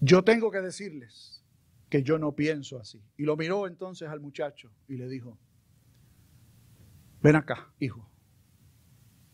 Yo 0.00 0.24
tengo 0.24 0.50
que 0.50 0.62
decirles 0.62 1.44
que 1.90 2.02
yo 2.02 2.18
no 2.18 2.34
pienso 2.34 2.78
así. 2.78 3.02
Y 3.16 3.24
lo 3.24 3.36
miró 3.36 3.66
entonces 3.66 4.08
al 4.08 4.20
muchacho 4.20 4.72
y 4.86 4.96
le 4.96 5.08
dijo, 5.08 5.38
ven 7.20 7.36
acá, 7.36 7.72
hijo. 7.78 8.08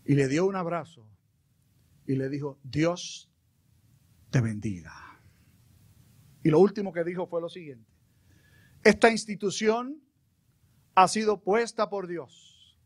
Y 0.05 0.15
le 0.17 0.27
dio 0.27 0.47
un 0.47 0.57
abrazo 0.57 1.07
y 2.07 2.17
le 2.17 2.29
dijo, 2.29 2.59
Dios 2.65 3.31
te 4.31 4.41
bendiga. 4.41 4.93
Y 6.43 6.51
lo 6.51 6.59
último 6.59 6.93
que 6.93 7.05
dijo 7.05 7.27
fue 7.27 7.41
lo 7.41 7.49
siguiente. 7.49 7.94
Esta 8.85 9.11
institución 9.11 9.99
ha 10.95 11.09
sido 11.09 11.43
puesta 11.43 11.89
por 11.89 12.07
Dios 12.07 12.79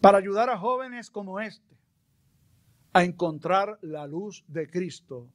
para 0.00 0.16
ayudar 0.16 0.48
a 0.48 0.58
jóvenes 0.58 1.10
como 1.10 1.40
este 1.40 1.76
a 2.94 3.04
encontrar 3.04 3.78
la 3.82 4.06
luz 4.06 4.44
de 4.48 4.70
Cristo 4.70 5.30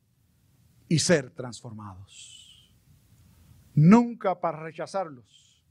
y 0.88 1.00
ser 1.00 1.30
transformados. 1.30 2.74
Nunca 3.76 4.40
para 4.40 4.64
rechazarlos, 4.64 5.64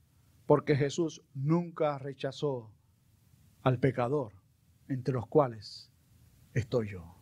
porque 0.47 0.77
Jesús 0.77 1.23
nunca 1.35 1.99
rechazó 1.99 2.71
al 3.63 3.81
pecador, 3.81 4.33
entre 4.89 5.15
los 5.15 5.27
cuales 5.27 5.91
estoy 6.55 6.91
yo. 6.91 7.17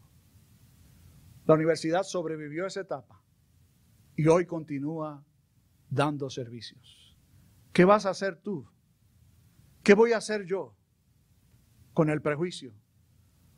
La 1.47 1.55
universidad 1.55 2.03
sobrevivió 2.03 2.65
a 2.65 2.69
esa 2.69 2.81
etapa 2.81 3.23
y 4.17 4.27
hoy 4.27 4.47
continúa 4.47 5.25
dando 5.91 6.31
servicios. 6.31 7.17
¿Qué 7.73 7.85
vas 7.85 8.07
a 8.07 8.11
hacer 8.11 8.41
tú? 8.41 8.69
¿Qué 9.83 9.95
voy 9.95 10.13
a 10.13 10.19
hacer 10.19 10.45
yo 10.47 10.75
con 11.93 12.11
el 12.11 12.23
prejuicio? 12.23 12.73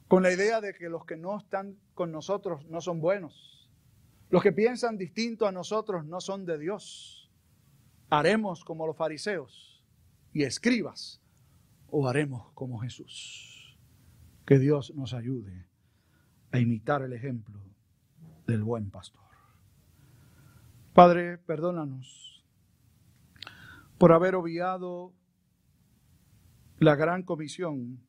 Con 0.09 0.23
la 0.23 0.33
idea 0.33 0.61
de 0.61 0.75
que 0.75 0.89
los 0.89 1.05
que 1.05 1.17
no 1.17 1.39
están 1.39 1.79
con 1.95 2.13
nosotros 2.13 2.67
no 2.67 2.81
son 2.81 3.01
buenos. 3.01 3.71
Los 4.31 4.43
que 4.43 4.53
piensan 4.53 4.99
distinto 4.99 5.47
a 5.47 5.53
nosotros 5.53 6.05
no 6.05 6.21
son 6.21 6.45
de 6.45 6.59
Dios. 6.59 7.31
Haremos 8.11 8.65
como 8.65 8.87
los 8.87 8.97
fariseos 8.97 9.85
y 10.33 10.45
escribas 10.45 11.21
o 11.91 12.09
haremos 12.09 12.53
como 12.53 12.79
Jesús. 12.79 13.79
Que 14.47 14.59
Dios 14.59 14.93
nos 14.95 15.15
ayude 15.15 15.67
a 16.51 16.59
imitar 16.59 17.03
el 17.03 17.13
ejemplo 17.13 17.61
del 18.47 18.63
buen 18.63 18.91
pastor. 18.91 19.28
Padre, 20.99 21.39
perdónanos 21.39 22.45
por 23.99 24.11
haber 24.11 24.35
obviado 24.35 25.15
la 26.81 26.97
gran 26.97 27.23
comisión, 27.23 28.05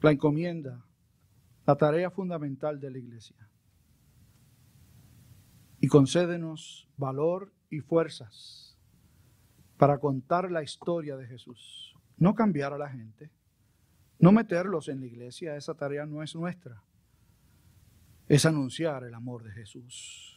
la 0.00 0.10
encomienda, 0.10 0.82
la 1.66 1.76
tarea 1.76 2.10
fundamental 2.10 2.80
de 2.80 2.90
la 2.90 2.96
iglesia. 2.96 3.36
Y 5.78 5.88
concédenos 5.88 6.88
valor 6.96 7.52
y 7.68 7.80
fuerzas 7.80 8.78
para 9.76 9.98
contar 9.98 10.50
la 10.50 10.62
historia 10.62 11.18
de 11.18 11.26
Jesús. 11.26 11.94
No 12.16 12.34
cambiar 12.34 12.72
a 12.72 12.78
la 12.78 12.88
gente, 12.88 13.30
no 14.18 14.32
meterlos 14.32 14.88
en 14.88 15.00
la 15.00 15.06
iglesia, 15.06 15.54
esa 15.54 15.74
tarea 15.74 16.06
no 16.06 16.22
es 16.22 16.34
nuestra. 16.34 16.82
Es 18.26 18.46
anunciar 18.46 19.04
el 19.04 19.12
amor 19.12 19.42
de 19.42 19.52
Jesús, 19.52 20.33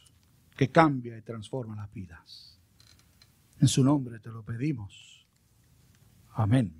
que 0.58 0.70
cambia 0.70 1.16
y 1.16 1.22
transforma 1.22 1.76
las 1.76 1.92
vidas. 1.92 2.58
En 3.60 3.68
su 3.68 3.84
nombre 3.84 4.18
te 4.18 4.28
lo 4.28 4.42
pedimos. 4.42 5.24
Amén. 6.32 6.74